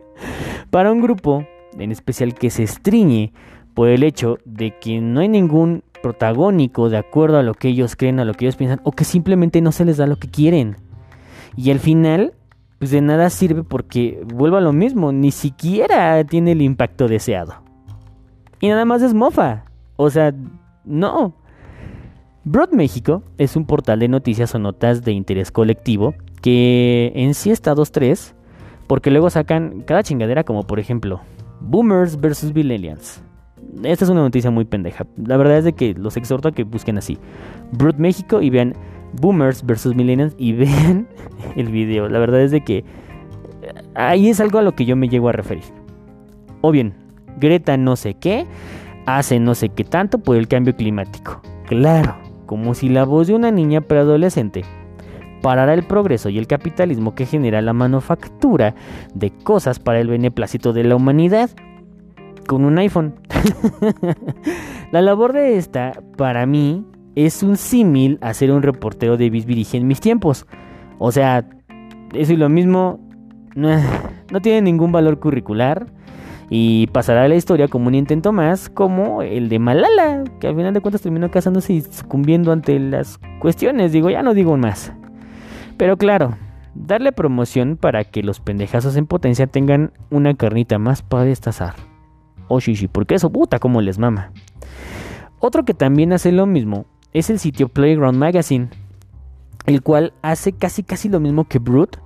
para 0.70 0.92
un 0.92 1.00
grupo, 1.00 1.46
en 1.78 1.92
especial 1.92 2.34
que 2.34 2.50
se 2.50 2.64
estriñe 2.64 3.32
por 3.74 3.88
el 3.88 4.02
hecho 4.02 4.38
de 4.44 4.78
que 4.78 5.00
no 5.00 5.20
hay 5.20 5.28
ningún 5.28 5.84
protagónico 6.02 6.88
de 6.88 6.96
acuerdo 6.96 7.38
a 7.38 7.42
lo 7.42 7.54
que 7.54 7.68
ellos 7.68 7.94
creen, 7.94 8.20
a 8.20 8.24
lo 8.24 8.32
que 8.34 8.46
ellos 8.46 8.56
piensan, 8.56 8.80
o 8.84 8.92
que 8.92 9.04
simplemente 9.04 9.60
no 9.60 9.70
se 9.70 9.84
les 9.84 9.98
da 9.98 10.06
lo 10.06 10.16
que 10.16 10.28
quieren. 10.28 10.76
Y 11.56 11.70
al 11.70 11.78
final, 11.78 12.32
pues 12.78 12.90
de 12.90 13.02
nada 13.02 13.28
sirve 13.28 13.64
porque 13.64 14.22
vuelvo 14.26 14.56
a 14.56 14.62
lo 14.62 14.72
mismo, 14.72 15.12
ni 15.12 15.30
siquiera 15.30 16.24
tiene 16.24 16.52
el 16.52 16.62
impacto 16.62 17.06
deseado. 17.06 17.62
Y 18.60 18.68
nada 18.68 18.86
más 18.86 19.02
es 19.02 19.12
mofa. 19.12 19.65
O 19.96 20.10
sea, 20.10 20.34
no. 20.84 21.34
Broad 22.44 22.70
México 22.70 23.22
es 23.38 23.56
un 23.56 23.66
portal 23.66 23.98
de 23.98 24.08
noticias 24.08 24.54
o 24.54 24.58
notas 24.58 25.02
de 25.02 25.12
interés 25.12 25.50
colectivo 25.50 26.14
que 26.42 27.12
en 27.16 27.34
sí 27.34 27.50
está 27.50 27.74
2-3 27.74 28.34
porque 28.86 29.10
luego 29.10 29.30
sacan 29.30 29.82
cada 29.84 30.04
chingadera 30.04 30.44
como 30.44 30.64
por 30.64 30.78
ejemplo 30.78 31.20
Boomers 31.60 32.20
versus 32.20 32.54
Millennials. 32.54 33.20
Esta 33.82 34.04
es 34.04 34.10
una 34.10 34.20
noticia 34.20 34.50
muy 34.50 34.64
pendeja. 34.64 35.06
La 35.16 35.36
verdad 35.36 35.58
es 35.58 35.64
de 35.64 35.72
que 35.72 35.94
los 35.94 36.16
exhorto 36.16 36.48
a 36.48 36.52
que 36.52 36.62
busquen 36.62 36.98
así. 36.98 37.18
Broad 37.72 37.96
México 37.96 38.40
y 38.40 38.50
vean 38.50 38.74
Boomers 39.20 39.66
versus 39.66 39.96
Millennials 39.96 40.34
y 40.38 40.52
vean 40.52 41.08
el 41.56 41.68
video. 41.70 42.08
La 42.08 42.18
verdad 42.18 42.42
es 42.42 42.52
de 42.52 42.62
que 42.62 42.84
ahí 43.94 44.28
es 44.28 44.40
algo 44.40 44.58
a 44.58 44.62
lo 44.62 44.76
que 44.76 44.84
yo 44.84 44.94
me 44.94 45.08
llego 45.08 45.28
a 45.28 45.32
referir. 45.32 45.64
O 46.60 46.70
bien, 46.70 46.94
Greta 47.38 47.76
no 47.76 47.96
sé 47.96 48.14
qué 48.14 48.46
hace 49.06 49.40
no 49.40 49.54
sé 49.54 49.70
qué 49.70 49.84
tanto 49.84 50.18
por 50.18 50.36
el 50.36 50.48
cambio 50.48 50.76
climático. 50.76 51.40
Claro, 51.66 52.16
como 52.44 52.74
si 52.74 52.88
la 52.88 53.04
voz 53.04 53.28
de 53.28 53.34
una 53.34 53.50
niña 53.50 53.80
preadolescente 53.80 54.64
parara 55.42 55.74
el 55.74 55.84
progreso 55.84 56.28
y 56.28 56.38
el 56.38 56.46
capitalismo 56.46 57.14
que 57.14 57.26
genera 57.26 57.62
la 57.62 57.72
manufactura 57.72 58.74
de 59.14 59.30
cosas 59.30 59.78
para 59.78 60.00
el 60.00 60.08
beneplácito 60.08 60.72
de 60.72 60.84
la 60.84 60.96
humanidad 60.96 61.50
con 62.46 62.64
un 62.64 62.78
iPhone. 62.78 63.14
la 64.92 65.02
labor 65.02 65.32
de 65.32 65.56
esta, 65.56 65.92
para 66.16 66.46
mí, 66.46 66.84
es 67.14 67.42
un 67.42 67.56
símil 67.56 68.18
a 68.20 68.34
ser 68.34 68.50
un 68.50 68.62
reportero 68.62 69.16
de 69.16 69.30
Bisbirige 69.30 69.78
en 69.78 69.86
mis 69.86 70.00
tiempos. 70.00 70.46
O 70.98 71.12
sea, 71.12 71.48
eso 72.12 72.32
y 72.32 72.36
lo 72.36 72.48
mismo 72.48 73.00
no 73.56 74.40
tiene 74.42 74.62
ningún 74.62 74.92
valor 74.92 75.18
curricular 75.18 75.86
y 76.48 76.86
pasará 76.88 77.24
a 77.24 77.28
la 77.28 77.34
historia 77.34 77.68
como 77.68 77.88
un 77.88 77.94
intento 77.94 78.32
más 78.32 78.68
como 78.68 79.22
el 79.22 79.48
de 79.48 79.58
Malala, 79.58 80.24
que 80.40 80.48
al 80.48 80.56
final 80.56 80.74
de 80.74 80.80
cuentas 80.80 81.02
terminó 81.02 81.30
casándose 81.30 81.72
y 81.72 81.80
sucumbiendo 81.80 82.52
ante 82.52 82.78
las 82.78 83.18
cuestiones, 83.40 83.92
digo, 83.92 84.10
ya 84.10 84.22
no 84.22 84.34
digo 84.34 84.56
más. 84.56 84.92
Pero 85.76 85.96
claro, 85.96 86.36
darle 86.74 87.12
promoción 87.12 87.76
para 87.76 88.04
que 88.04 88.22
los 88.22 88.40
pendejazos 88.40 88.96
en 88.96 89.06
potencia 89.06 89.46
tengan 89.46 89.92
una 90.10 90.34
carnita 90.34 90.78
más 90.78 91.02
para 91.02 91.24
destazar. 91.24 91.74
Oh 92.48 92.60
shishi, 92.60 92.86
porque 92.86 93.16
eso 93.16 93.30
puta 93.30 93.58
como 93.58 93.80
les 93.80 93.98
mama. 93.98 94.30
Otro 95.40 95.64
que 95.64 95.74
también 95.74 96.12
hace 96.12 96.32
lo 96.32 96.46
mismo 96.46 96.86
es 97.12 97.28
el 97.30 97.38
sitio 97.38 97.68
Playground 97.68 98.18
Magazine, 98.18 98.68
el 99.66 99.82
cual 99.82 100.12
hace 100.22 100.52
casi 100.52 100.82
casi 100.82 101.08
lo 101.08 101.18
mismo 101.18 101.44
que 101.44 101.58
Brute, 101.58 101.98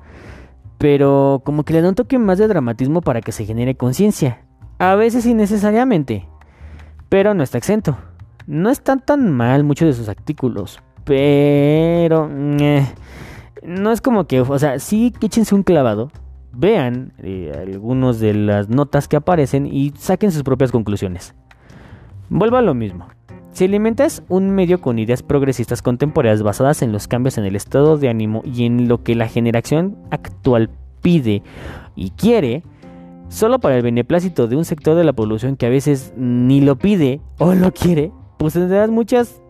pero 0.80 1.42
como 1.44 1.62
que 1.64 1.74
le 1.74 1.82
da 1.82 1.90
un 1.90 1.94
toque 1.94 2.18
más 2.18 2.38
de 2.38 2.48
dramatismo 2.48 3.02
para 3.02 3.20
que 3.20 3.32
se 3.32 3.44
genere 3.44 3.76
conciencia. 3.76 4.46
A 4.78 4.94
veces 4.94 5.26
innecesariamente, 5.26 6.26
pero 7.10 7.34
no 7.34 7.42
está 7.42 7.58
exento. 7.58 7.98
No 8.46 8.70
están 8.70 9.04
tan 9.04 9.30
mal 9.30 9.62
muchos 9.62 9.88
de 9.88 9.92
sus 9.92 10.08
artículos, 10.08 10.80
pero 11.04 12.30
eh, 12.32 12.86
no 13.62 13.92
es 13.92 14.00
como 14.00 14.26
que, 14.26 14.40
o 14.40 14.58
sea, 14.58 14.78
sí 14.78 15.12
échense 15.20 15.54
un 15.54 15.64
clavado, 15.64 16.10
vean 16.50 17.12
eh, 17.18 17.52
algunos 17.54 18.18
de 18.18 18.32
las 18.32 18.70
notas 18.70 19.06
que 19.06 19.16
aparecen 19.16 19.66
y 19.66 19.90
saquen 19.98 20.32
sus 20.32 20.44
propias 20.44 20.72
conclusiones. 20.72 21.34
Vuelvo 22.30 22.56
a 22.56 22.62
lo 22.62 22.72
mismo. 22.72 23.06
Si 23.52 23.64
alimentas 23.64 24.22
un 24.28 24.50
medio 24.50 24.80
con 24.80 24.98
ideas 24.98 25.22
progresistas 25.22 25.82
contemporáneas 25.82 26.42
basadas 26.42 26.82
en 26.82 26.92
los 26.92 27.08
cambios 27.08 27.36
en 27.36 27.44
el 27.44 27.56
estado 27.56 27.98
de 27.98 28.08
ánimo 28.08 28.42
y 28.44 28.64
en 28.64 28.88
lo 28.88 29.02
que 29.02 29.14
la 29.14 29.28
generación 29.28 29.96
actual 30.10 30.70
pide 31.02 31.42
y 31.96 32.10
quiere, 32.10 32.62
solo 33.28 33.58
para 33.58 33.76
el 33.76 33.82
beneplácito 33.82 34.46
de 34.46 34.56
un 34.56 34.64
sector 34.64 34.96
de 34.96 35.04
la 35.04 35.12
población 35.12 35.56
que 35.56 35.66
a 35.66 35.70
veces 35.70 36.12
ni 36.16 36.60
lo 36.60 36.76
pide 36.76 37.20
o 37.38 37.54
lo 37.54 37.72
quiere, 37.72 38.12
pues 38.38 38.54
tendrás 38.54 38.90
muchas 38.90 39.42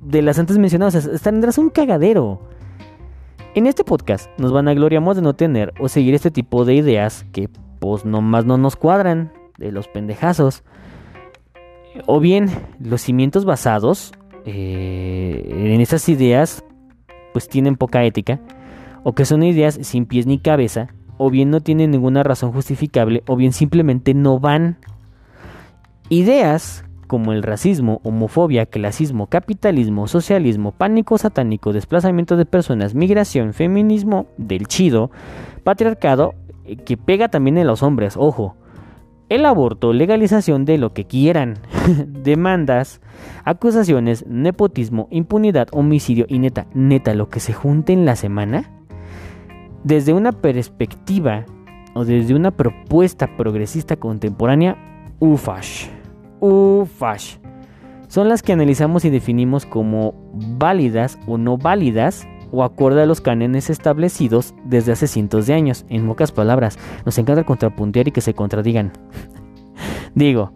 de 0.00 0.20
las 0.20 0.38
antes 0.38 0.58
mencionadas, 0.58 1.08
tendrás 1.22 1.56
un 1.58 1.70
cagadero. 1.70 2.40
En 3.54 3.68
este 3.68 3.84
podcast 3.84 4.28
nos 4.38 4.52
van 4.52 4.66
a 4.66 4.74
gloriamos 4.74 5.14
de 5.14 5.22
no 5.22 5.34
tener 5.34 5.72
o 5.78 5.88
seguir 5.88 6.14
este 6.14 6.32
tipo 6.32 6.64
de 6.64 6.74
ideas 6.74 7.24
que 7.32 7.48
pues 7.78 8.04
nomás 8.04 8.44
no 8.44 8.58
nos 8.58 8.74
cuadran, 8.74 9.32
de 9.58 9.70
los 9.72 9.88
pendejazos. 9.88 10.64
O 12.06 12.20
bien, 12.20 12.50
los 12.80 13.02
cimientos 13.02 13.44
basados 13.44 14.12
eh, 14.44 15.42
en 15.48 15.80
esas 15.80 16.08
ideas, 16.08 16.64
pues 17.32 17.48
tienen 17.48 17.76
poca 17.76 18.04
ética, 18.04 18.40
o 19.02 19.14
que 19.14 19.24
son 19.24 19.42
ideas 19.42 19.78
sin 19.82 20.06
pies 20.06 20.26
ni 20.26 20.38
cabeza, 20.38 20.88
o 21.18 21.30
bien 21.30 21.50
no 21.50 21.60
tienen 21.60 21.90
ninguna 21.90 22.22
razón 22.22 22.52
justificable, 22.52 23.22
o 23.26 23.36
bien 23.36 23.52
simplemente 23.52 24.14
no 24.14 24.38
van. 24.38 24.78
Ideas 26.08 26.84
como 27.06 27.32
el 27.32 27.42
racismo, 27.42 28.00
homofobia, 28.02 28.66
clasismo, 28.66 29.28
capitalismo, 29.28 30.08
socialismo, 30.08 30.72
pánico 30.72 31.16
satánico, 31.18 31.72
desplazamiento 31.72 32.36
de 32.36 32.46
personas, 32.46 32.94
migración, 32.94 33.52
feminismo, 33.52 34.26
del 34.36 34.66
chido, 34.66 35.10
patriarcado, 35.62 36.34
eh, 36.64 36.76
que 36.76 36.96
pega 36.96 37.28
también 37.28 37.58
en 37.58 37.66
los 37.66 37.82
hombres, 37.82 38.16
ojo, 38.16 38.56
el 39.28 39.46
aborto, 39.46 39.92
legalización 39.92 40.64
de 40.64 40.78
lo 40.78 40.92
que 40.92 41.06
quieran, 41.06 41.54
demandas, 42.06 43.00
acusaciones, 43.44 44.26
nepotismo, 44.26 45.08
impunidad, 45.10 45.68
homicidio 45.72 46.26
y 46.28 46.38
neta, 46.38 46.66
neta, 46.74 47.14
lo 47.14 47.28
que 47.28 47.40
se 47.40 47.52
junte 47.52 47.92
en 47.92 48.04
la 48.04 48.16
semana, 48.16 48.70
desde 49.82 50.12
una 50.12 50.32
perspectiva 50.32 51.46
o 51.94 52.04
desde 52.04 52.34
una 52.34 52.50
propuesta 52.50 53.36
progresista 53.36 53.96
contemporánea, 53.96 54.76
ufash. 55.20 55.86
Ufash. 56.40 57.36
Son 58.08 58.28
las 58.28 58.42
que 58.42 58.52
analizamos 58.52 59.04
y 59.04 59.10
definimos 59.10 59.66
como 59.66 60.14
válidas 60.32 61.18
o 61.26 61.38
no 61.38 61.56
válidas 61.56 62.26
o 62.54 62.62
acorde 62.62 63.02
a 63.02 63.06
los 63.06 63.20
cánones 63.20 63.68
establecidos 63.68 64.54
desde 64.64 64.92
hace 64.92 65.06
cientos 65.06 65.46
de 65.46 65.54
años. 65.54 65.84
En 65.88 66.06
pocas 66.06 66.32
palabras, 66.32 66.78
nos 67.04 67.18
encanta 67.18 67.44
contrapuntear 67.44 68.08
y 68.08 68.12
que 68.12 68.20
se 68.20 68.34
contradigan. 68.34 68.92
Digo, 70.14 70.52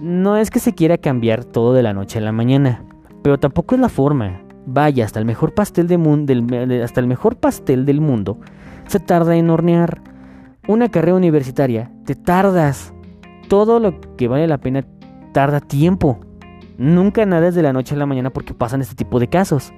no 0.00 0.36
es 0.36 0.50
que 0.50 0.58
se 0.58 0.74
quiera 0.74 0.98
cambiar 0.98 1.44
todo 1.44 1.72
de 1.72 1.82
la 1.82 1.94
noche 1.94 2.18
a 2.18 2.22
la 2.22 2.32
mañana, 2.32 2.84
pero 3.22 3.38
tampoco 3.38 3.74
es 3.74 3.80
la 3.80 3.88
forma. 3.88 4.42
Vaya, 4.66 5.04
hasta 5.04 5.18
el 5.18 5.24
mejor 5.24 5.54
pastel 5.54 5.88
del 5.88 6.82
hasta 6.82 7.00
el 7.00 7.06
mejor 7.06 7.36
pastel 7.36 7.86
del 7.86 8.00
mundo 8.00 8.38
se 8.86 9.00
tarda 9.00 9.36
en 9.36 9.48
hornear. 9.50 10.02
Una 10.68 10.90
carrera 10.90 11.16
universitaria, 11.16 11.90
te 12.04 12.14
tardas. 12.14 12.92
Todo 13.48 13.80
lo 13.80 14.00
que 14.16 14.28
vale 14.28 14.46
la 14.46 14.58
pena 14.58 14.84
tarda 15.32 15.60
tiempo. 15.60 16.20
Nunca 16.78 17.26
nada 17.26 17.48
es 17.48 17.54
de 17.54 17.62
la 17.62 17.72
noche 17.72 17.94
a 17.94 17.98
la 17.98 18.06
mañana 18.06 18.30
porque 18.30 18.54
pasan 18.54 18.80
este 18.80 18.94
tipo 18.94 19.18
de 19.18 19.28
casos. 19.28 19.72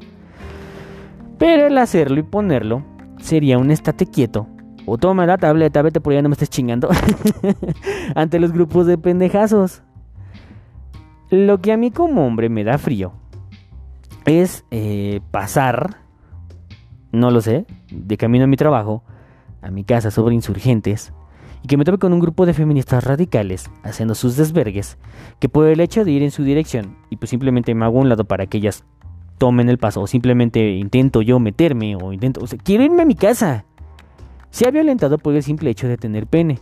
Pero 1.39 1.67
el 1.67 1.79
hacerlo 1.79 2.21
y 2.21 2.23
ponerlo 2.23 2.85
sería 3.19 3.59
un 3.59 3.71
estate 3.71 4.07
quieto. 4.07 4.47
O 4.87 4.99
toma 4.99 5.27
la 5.27 5.39
tableta, 5.39 5.83
vete 5.83 6.01
por 6.01 6.13
allá, 6.13 6.23
no 6.23 6.29
me 6.29 6.35
estés 6.35 6.51
chingando. 6.51 6.91
Ante 8.15 8.39
los 8.39 8.53
grupos 8.53 8.87
de 8.87 8.99
pendejazos. 8.99 9.83
Lo 11.31 11.61
que 11.61 11.73
a 11.73 11.77
mí 11.77 11.91
como 11.91 12.27
hombre 12.27 12.49
me 12.49 12.65
da 12.65 12.79
frío 12.79 13.13
es 14.27 14.65
eh, 14.71 15.21
pasar, 15.31 16.03
no 17.13 17.31
lo 17.31 17.41
sé, 17.41 17.67
de 17.91 18.17
camino 18.17 18.45
a 18.45 18.47
mi 18.47 18.57
trabajo, 18.57 19.03
a 19.63 19.71
mi 19.71 19.85
casa 19.85 20.11
sobre 20.11 20.35
insurgentes, 20.35 21.13
y 21.63 21.67
que 21.67 21.77
me 21.77 21.85
tope 21.85 21.99
con 21.99 22.13
un 22.13 22.21
grupo 22.21 22.45
de 22.45 22.53
feministas 22.53 23.05
radicales 23.05 23.71
haciendo 23.83 24.15
sus 24.15 24.37
desvergues, 24.37 24.99
que 25.41 25.49
por 25.49 25.67
el 25.67 25.81
hecho 25.81 26.05
de 26.05 26.13
ir 26.13 26.23
en 26.23 26.31
su 26.31 26.45
dirección, 26.45 26.97
y 27.11 27.17
pues 27.17 27.31
simplemente 27.31 27.75
me 27.75 27.85
hago 27.87 27.99
un 27.99 28.09
lado 28.11 28.25
para 28.25 28.47
que 28.47 28.59
ellas 28.59 28.85
tomen 29.39 29.69
el 29.69 29.79
paso, 29.79 30.03
o 30.03 30.07
simplemente 30.07 30.73
intento 30.73 31.23
yo 31.23 31.39
meterme, 31.39 31.97
o 31.97 32.13
intento, 32.13 32.41
o 32.43 32.47
sea, 32.47 32.59
quiero 32.63 32.85
irme 32.85 33.03
a 33.03 33.07
mi 33.07 33.15
casa. 33.15 33.65
Se 34.51 34.69
ha 34.69 34.71
violentado 34.71 35.19
por 35.19 35.35
el 35.35 35.43
simple 35.43 35.71
hecho 35.71 35.89
de 35.89 35.97
tener 35.97 36.27
pene, 36.27 36.59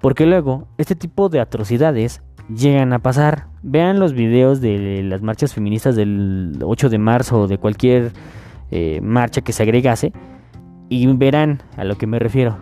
porque 0.00 0.26
luego 0.26 0.66
este 0.76 0.94
tipo 0.94 1.28
de 1.28 1.40
atrocidades 1.40 2.22
llegan 2.54 2.92
a 2.92 2.98
pasar. 3.00 3.46
Vean 3.62 3.98
los 3.98 4.12
videos 4.12 4.60
de 4.60 5.02
las 5.02 5.22
marchas 5.22 5.54
feministas 5.54 5.96
del 5.96 6.58
8 6.62 6.88
de 6.88 6.98
marzo 6.98 7.40
o 7.40 7.46
de 7.48 7.58
cualquier 7.58 8.12
eh, 8.70 9.00
marcha 9.02 9.40
que 9.40 9.52
se 9.52 9.62
agregase 9.62 10.12
y 10.88 11.06
verán 11.06 11.62
a 11.76 11.84
lo 11.84 11.96
que 11.96 12.06
me 12.06 12.18
refiero. 12.18 12.58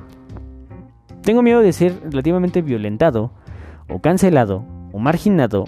Tengo 1.23 1.43
miedo 1.43 1.61
de 1.61 1.73
ser 1.73 1.99
relativamente 2.05 2.63
violentado 2.63 3.33
o 3.89 4.01
cancelado 4.01 4.65
o 4.93 4.99
marginado 4.99 5.65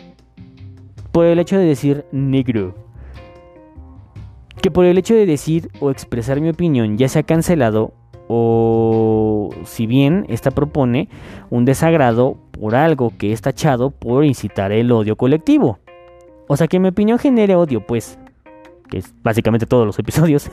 por 1.12 1.26
el 1.26 1.38
hecho 1.38 1.58
de 1.58 1.64
decir 1.64 2.04
negro. 2.12 2.74
Que 4.62 4.70
por 4.70 4.84
el 4.84 4.98
hecho 4.98 5.14
de 5.14 5.26
decir 5.26 5.70
o 5.80 5.90
expresar 5.90 6.40
mi 6.40 6.48
opinión 6.48 6.98
ya 6.98 7.08
sea 7.08 7.22
cancelado 7.22 7.92
o 8.28 9.50
si 9.64 9.86
bien 9.86 10.26
esta 10.28 10.50
propone 10.50 11.08
un 11.50 11.64
desagrado 11.64 12.36
por 12.52 12.74
algo 12.74 13.12
que 13.16 13.32
es 13.32 13.40
tachado 13.40 13.90
por 13.90 14.24
incitar 14.24 14.72
el 14.72 14.92
odio 14.92 15.16
colectivo. 15.16 15.78
O 16.46 16.56
sea 16.56 16.66
que 16.66 16.78
mi 16.78 16.88
opinión 16.88 17.18
genere 17.18 17.54
odio, 17.54 17.86
pues, 17.86 18.18
que 18.90 18.98
es 18.98 19.14
básicamente 19.22 19.66
todos 19.66 19.86
los 19.86 19.98
episodios. 19.98 20.50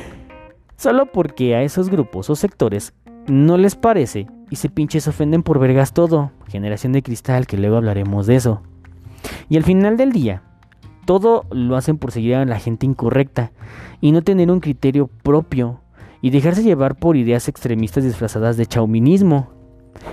Solo 0.76 1.06
porque 1.06 1.54
a 1.54 1.62
esos 1.62 1.88
grupos 1.88 2.30
o 2.30 2.36
sectores 2.36 2.94
no 3.26 3.56
les 3.56 3.74
parece 3.74 4.26
y 4.50 4.56
se 4.56 4.68
pinches 4.68 5.08
ofenden 5.08 5.42
por 5.42 5.58
vergas 5.58 5.94
todo. 5.94 6.30
Generación 6.48 6.92
de 6.92 7.02
cristal, 7.02 7.46
que 7.46 7.56
luego 7.56 7.76
hablaremos 7.76 8.26
de 8.26 8.36
eso. 8.36 8.62
Y 9.48 9.56
al 9.56 9.64
final 9.64 9.96
del 9.96 10.12
día, 10.12 10.42
todo 11.04 11.44
lo 11.50 11.76
hacen 11.76 11.98
por 11.98 12.12
seguir 12.12 12.36
a 12.36 12.44
la 12.44 12.58
gente 12.58 12.86
incorrecta 12.86 13.52
y 14.00 14.12
no 14.12 14.22
tener 14.22 14.50
un 14.50 14.60
criterio 14.60 15.08
propio 15.22 15.80
y 16.20 16.30
dejarse 16.30 16.62
llevar 16.62 16.96
por 16.96 17.16
ideas 17.16 17.48
extremistas 17.48 18.04
disfrazadas 18.04 18.56
de 18.56 18.66
chauminismo, 18.66 19.50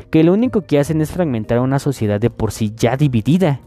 que 0.09 0.23
lo 0.23 0.33
único 0.33 0.61
que 0.61 0.79
hacen 0.79 1.01
es 1.01 1.11
fragmentar 1.11 1.59
a 1.59 1.61
una 1.61 1.79
sociedad 1.79 2.19
de 2.19 2.29
por 2.29 2.51
sí 2.51 2.73
ya 2.75 2.97
dividida, 2.97 3.61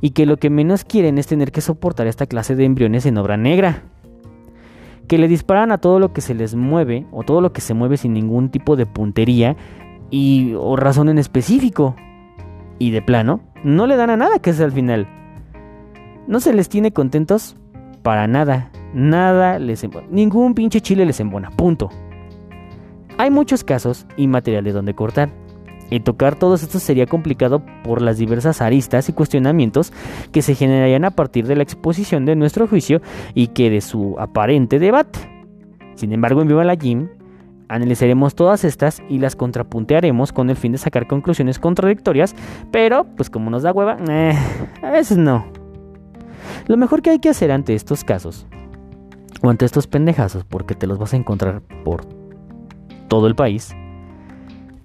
y 0.00 0.10
que 0.10 0.26
lo 0.26 0.38
que 0.38 0.50
menos 0.50 0.84
quieren 0.84 1.18
es 1.18 1.26
tener 1.26 1.52
que 1.52 1.60
soportar 1.60 2.06
esta 2.06 2.26
clase 2.26 2.56
de 2.56 2.64
embriones 2.64 3.06
en 3.06 3.18
obra 3.18 3.36
negra, 3.36 3.82
que 5.06 5.18
le 5.18 5.28
disparan 5.28 5.70
a 5.70 5.78
todo 5.78 5.98
lo 5.98 6.12
que 6.12 6.20
se 6.20 6.34
les 6.34 6.54
mueve 6.54 7.06
o 7.12 7.22
todo 7.22 7.40
lo 7.40 7.52
que 7.52 7.60
se 7.60 7.74
mueve 7.74 7.96
sin 7.96 8.12
ningún 8.12 8.50
tipo 8.50 8.76
de 8.76 8.86
puntería 8.86 9.56
y 10.10 10.54
o 10.54 10.76
razón 10.76 11.08
en 11.08 11.18
específico. 11.18 11.94
Y 12.78 12.90
de 12.90 13.02
plano, 13.02 13.40
no 13.64 13.86
le 13.86 13.96
dan 13.96 14.10
a 14.10 14.16
nada 14.16 14.38
que 14.38 14.50
es 14.50 14.60
al 14.60 14.72
final. 14.72 15.08
No 16.26 16.40
se 16.40 16.52
les 16.52 16.68
tiene 16.68 16.92
contentos 16.92 17.56
para 18.02 18.26
nada. 18.26 18.70
Nada 18.94 19.58
les 19.58 19.84
embona. 19.84 20.06
Ningún 20.10 20.54
pinche 20.54 20.80
chile 20.80 21.06
les 21.06 21.20
embona. 21.20 21.50
Punto. 21.50 21.90
Hay 23.18 23.30
muchos 23.30 23.64
casos 23.64 24.06
y 24.16 24.26
materiales 24.26 24.74
donde 24.74 24.94
cortar. 24.94 25.30
Y 25.88 26.00
tocar 26.00 26.36
todos 26.36 26.62
estos 26.62 26.82
sería 26.82 27.06
complicado 27.06 27.62
por 27.84 28.02
las 28.02 28.18
diversas 28.18 28.60
aristas 28.60 29.08
y 29.08 29.12
cuestionamientos 29.12 29.92
que 30.32 30.42
se 30.42 30.54
generarían 30.54 31.04
a 31.04 31.12
partir 31.12 31.46
de 31.46 31.54
la 31.54 31.62
exposición 31.62 32.24
de 32.24 32.34
nuestro 32.34 32.66
juicio 32.66 33.00
y 33.34 33.48
que 33.48 33.70
de 33.70 33.80
su 33.80 34.16
aparente 34.18 34.80
debate. 34.80 35.18
Sin 35.94 36.12
embargo, 36.12 36.42
en 36.42 36.48
Viva 36.48 36.64
la 36.64 36.74
Gym 36.74 37.08
analizaremos 37.68 38.34
todas 38.34 38.64
estas 38.64 39.02
y 39.08 39.18
las 39.18 39.36
contrapuntearemos 39.36 40.32
con 40.32 40.50
el 40.50 40.56
fin 40.56 40.72
de 40.72 40.78
sacar 40.78 41.06
conclusiones 41.06 41.58
contradictorias, 41.58 42.34
pero 42.70 43.04
pues 43.16 43.30
como 43.30 43.50
nos 43.50 43.62
da 43.62 43.72
hueva, 43.72 43.96
eh, 44.08 44.34
a 44.82 44.90
veces 44.90 45.18
no. 45.18 45.65
Lo 46.66 46.76
mejor 46.76 47.02
que 47.02 47.10
hay 47.10 47.18
que 47.18 47.28
hacer 47.28 47.52
ante 47.52 47.74
estos 47.74 48.04
casos 48.04 48.46
o 49.42 49.50
ante 49.50 49.64
estos 49.64 49.86
pendejazos, 49.86 50.44
porque 50.44 50.74
te 50.74 50.86
los 50.86 50.98
vas 50.98 51.12
a 51.12 51.16
encontrar 51.16 51.62
por 51.84 52.04
todo 53.08 53.26
el 53.26 53.34
país, 53.34 53.74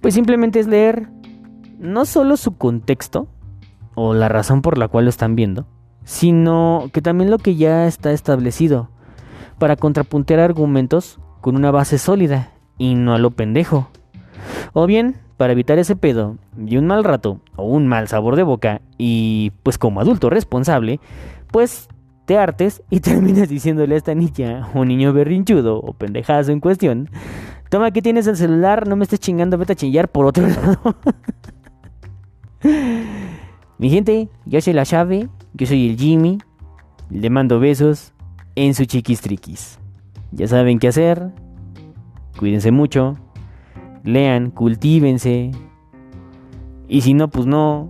pues 0.01 0.13
simplemente 0.13 0.59
es 0.59 0.67
leer 0.67 1.09
no 1.79 2.05
solo 2.05 2.37
su 2.37 2.57
contexto 2.57 3.27
o 3.95 4.13
la 4.13 4.29
razón 4.29 4.61
por 4.61 4.77
la 4.77 4.87
cual 4.87 5.05
lo 5.05 5.09
están 5.09 5.35
viendo, 5.35 5.65
sino 6.03 6.89
que 6.93 7.01
también 7.01 7.31
lo 7.31 7.37
que 7.37 7.55
ya 7.55 7.87
está 7.87 8.11
establecido 8.11 8.89
para 9.57 9.75
contrapuntear 9.75 10.39
argumentos 10.39 11.19
con 11.41 11.55
una 11.55 11.71
base 11.71 11.97
sólida 11.97 12.51
y 12.77 12.95
no 12.95 13.13
a 13.13 13.19
lo 13.19 13.31
pendejo. 13.31 13.89
O 14.73 14.85
bien, 14.85 15.17
para 15.37 15.53
evitar 15.53 15.79
ese 15.79 15.95
pedo 15.95 16.37
y 16.65 16.77
un 16.77 16.87
mal 16.87 17.03
rato 17.03 17.41
o 17.55 17.63
un 17.65 17.87
mal 17.87 18.07
sabor 18.07 18.35
de 18.35 18.43
boca 18.43 18.81
y 18.97 19.51
pues 19.63 19.77
como 19.77 19.99
adulto 19.99 20.29
responsable, 20.29 20.99
pues 21.51 21.87
te 22.25 22.37
artes 22.37 22.81
y 22.89 22.99
terminas 23.01 23.49
diciéndole 23.49 23.95
a 23.95 23.97
esta 23.97 24.15
niña 24.15 24.69
o 24.73 24.85
niño 24.85 25.13
berrinchudo 25.13 25.79
o 25.79 25.93
pendejazo 25.93 26.51
en 26.51 26.59
cuestión, 26.59 27.09
toma 27.69 27.91
que 27.91 28.01
tienes 28.01 28.27
el 28.27 28.37
celular, 28.37 28.87
no 28.87 28.95
me 28.95 29.03
estés 29.03 29.19
chingando, 29.19 29.57
vete 29.57 29.73
a 29.73 29.75
chillar 29.75 30.09
por 30.09 30.25
otro 30.25 30.47
lado. 30.47 30.95
Mi 33.77 33.89
gente, 33.89 34.29
yo 34.45 34.61
soy 34.61 34.73
la 34.73 34.83
llave, 34.83 35.27
yo 35.53 35.65
soy 35.67 35.89
el 35.89 35.97
Jimmy, 35.97 36.37
le 37.09 37.29
mando 37.29 37.59
besos 37.59 38.13
en 38.55 38.73
su 38.73 38.85
chiquis 38.85 39.21
triquis. 39.21 39.79
Ya 40.31 40.47
saben 40.47 40.79
qué 40.79 40.87
hacer, 40.87 41.31
cuídense 42.37 42.71
mucho, 42.71 43.17
lean, 44.03 44.51
cultívense, 44.51 45.51
y 46.87 47.01
si 47.01 47.13
no, 47.13 47.29
pues 47.29 47.45
no, 47.45 47.89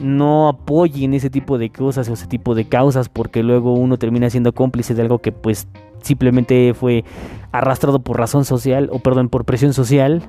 no 0.00 0.48
apoyen 0.48 1.14
ese 1.14 1.30
tipo 1.30 1.58
de 1.58 1.70
cosas 1.70 2.08
o 2.08 2.12
ese 2.12 2.26
tipo 2.26 2.54
de 2.54 2.66
causas 2.66 3.08
porque 3.08 3.42
luego 3.42 3.74
uno 3.74 3.98
termina 3.98 4.30
siendo 4.30 4.52
cómplice 4.52 4.94
de 4.94 5.02
algo 5.02 5.18
que 5.18 5.32
pues 5.32 5.68
simplemente 6.02 6.74
fue 6.74 7.04
arrastrado 7.52 7.98
por 8.00 8.18
razón 8.18 8.44
social 8.44 8.88
o 8.92 9.00
perdón 9.00 9.28
por 9.28 9.44
presión 9.44 9.72
social. 9.72 10.22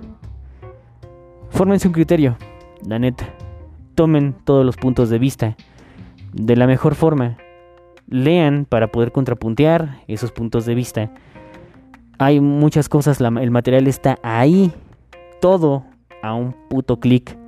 Fórmense 1.50 1.88
un 1.88 1.94
criterio 1.94 2.38
la 2.86 3.00
neta. 3.00 3.30
Tomen 3.96 4.34
todos 4.44 4.66
los 4.66 4.78
puntos 4.78 5.10
de 5.10 5.20
vista 5.20 5.56
de 6.34 6.56
la 6.56 6.68
mejor 6.68 6.96
forma. 6.96 7.38
Lean 8.08 8.66
para 8.66 8.88
poder 8.88 9.12
contrapuntear 9.12 10.00
esos 10.08 10.32
puntos 10.32 10.66
de 10.66 10.76
vista. 10.76 11.12
Hay 12.18 12.40
muchas 12.40 12.90
cosas 12.90 13.22
el 13.22 13.52
material 13.52 13.88
está 13.88 14.18
ahí. 14.24 14.72
Todo 15.42 15.84
a 16.22 16.34
un 16.34 16.54
puto 16.70 17.00
clic 17.00 17.39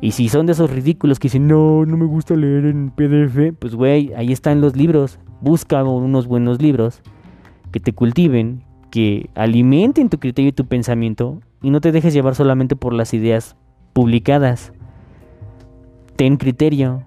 y 0.00 0.12
si 0.12 0.28
son 0.28 0.46
de 0.46 0.52
esos 0.52 0.70
ridículos 0.70 1.18
que 1.18 1.26
dicen, 1.26 1.46
no, 1.46 1.84
no 1.86 1.96
me 1.96 2.06
gusta 2.06 2.36
leer 2.36 2.66
en 2.66 2.90
PDF, 2.90 3.56
pues 3.58 3.74
güey, 3.74 4.12
ahí 4.14 4.32
están 4.32 4.60
los 4.60 4.76
libros. 4.76 5.18
Busca 5.40 5.82
unos 5.84 6.26
buenos 6.26 6.60
libros 6.60 7.02
que 7.72 7.80
te 7.80 7.92
cultiven, 7.92 8.64
que 8.90 9.30
alimenten 9.34 10.08
tu 10.08 10.18
criterio 10.18 10.50
y 10.50 10.52
tu 10.52 10.66
pensamiento 10.66 11.40
y 11.62 11.70
no 11.70 11.80
te 11.80 11.92
dejes 11.92 12.14
llevar 12.14 12.34
solamente 12.34 12.76
por 12.76 12.92
las 12.92 13.12
ideas 13.14 13.56
publicadas. 13.92 14.72
Ten 16.16 16.36
criterio, 16.36 17.04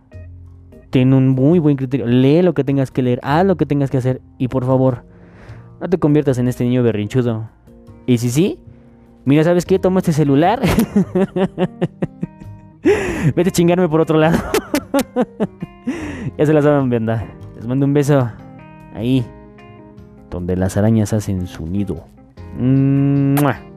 ten 0.90 1.14
un 1.14 1.30
muy 1.30 1.60
buen 1.60 1.78
criterio, 1.78 2.06
lee 2.06 2.42
lo 2.42 2.54
que 2.54 2.64
tengas 2.64 2.92
que 2.92 3.02
leer, 3.02 3.20
haz 3.24 3.46
lo 3.46 3.56
que 3.56 3.66
tengas 3.66 3.90
que 3.90 3.98
hacer 3.98 4.22
y 4.38 4.48
por 4.48 4.66
favor, 4.66 5.04
no 5.80 5.90
te 5.90 5.98
conviertas 5.98 6.38
en 6.38 6.48
este 6.48 6.64
niño 6.64 6.84
berrinchudo 6.84 7.50
Y 8.06 8.20
si 8.20 8.30
sí, 8.30 8.60
mira, 9.26 9.44
¿sabes 9.44 9.66
qué? 9.66 9.80
Toma 9.80 10.00
este 10.00 10.14
celular. 10.14 10.62
Vete 13.36 13.50
a 13.50 13.52
chingarme 13.52 13.88
por 13.88 14.02
otro 14.02 14.18
lado. 14.18 14.38
ya 16.38 16.46
se 16.46 16.54
la 16.54 16.62
saben, 16.62 16.90
venda. 16.90 17.26
Les 17.56 17.66
mando 17.68 17.86
un 17.86 17.94
beso. 17.94 18.30
Ahí. 18.94 19.26
Donde 20.30 20.56
las 20.56 20.78
arañas 20.78 21.14
hacen 21.14 21.48
su 21.48 21.66
nido. 21.68 22.06
¡Mua! 22.58 23.71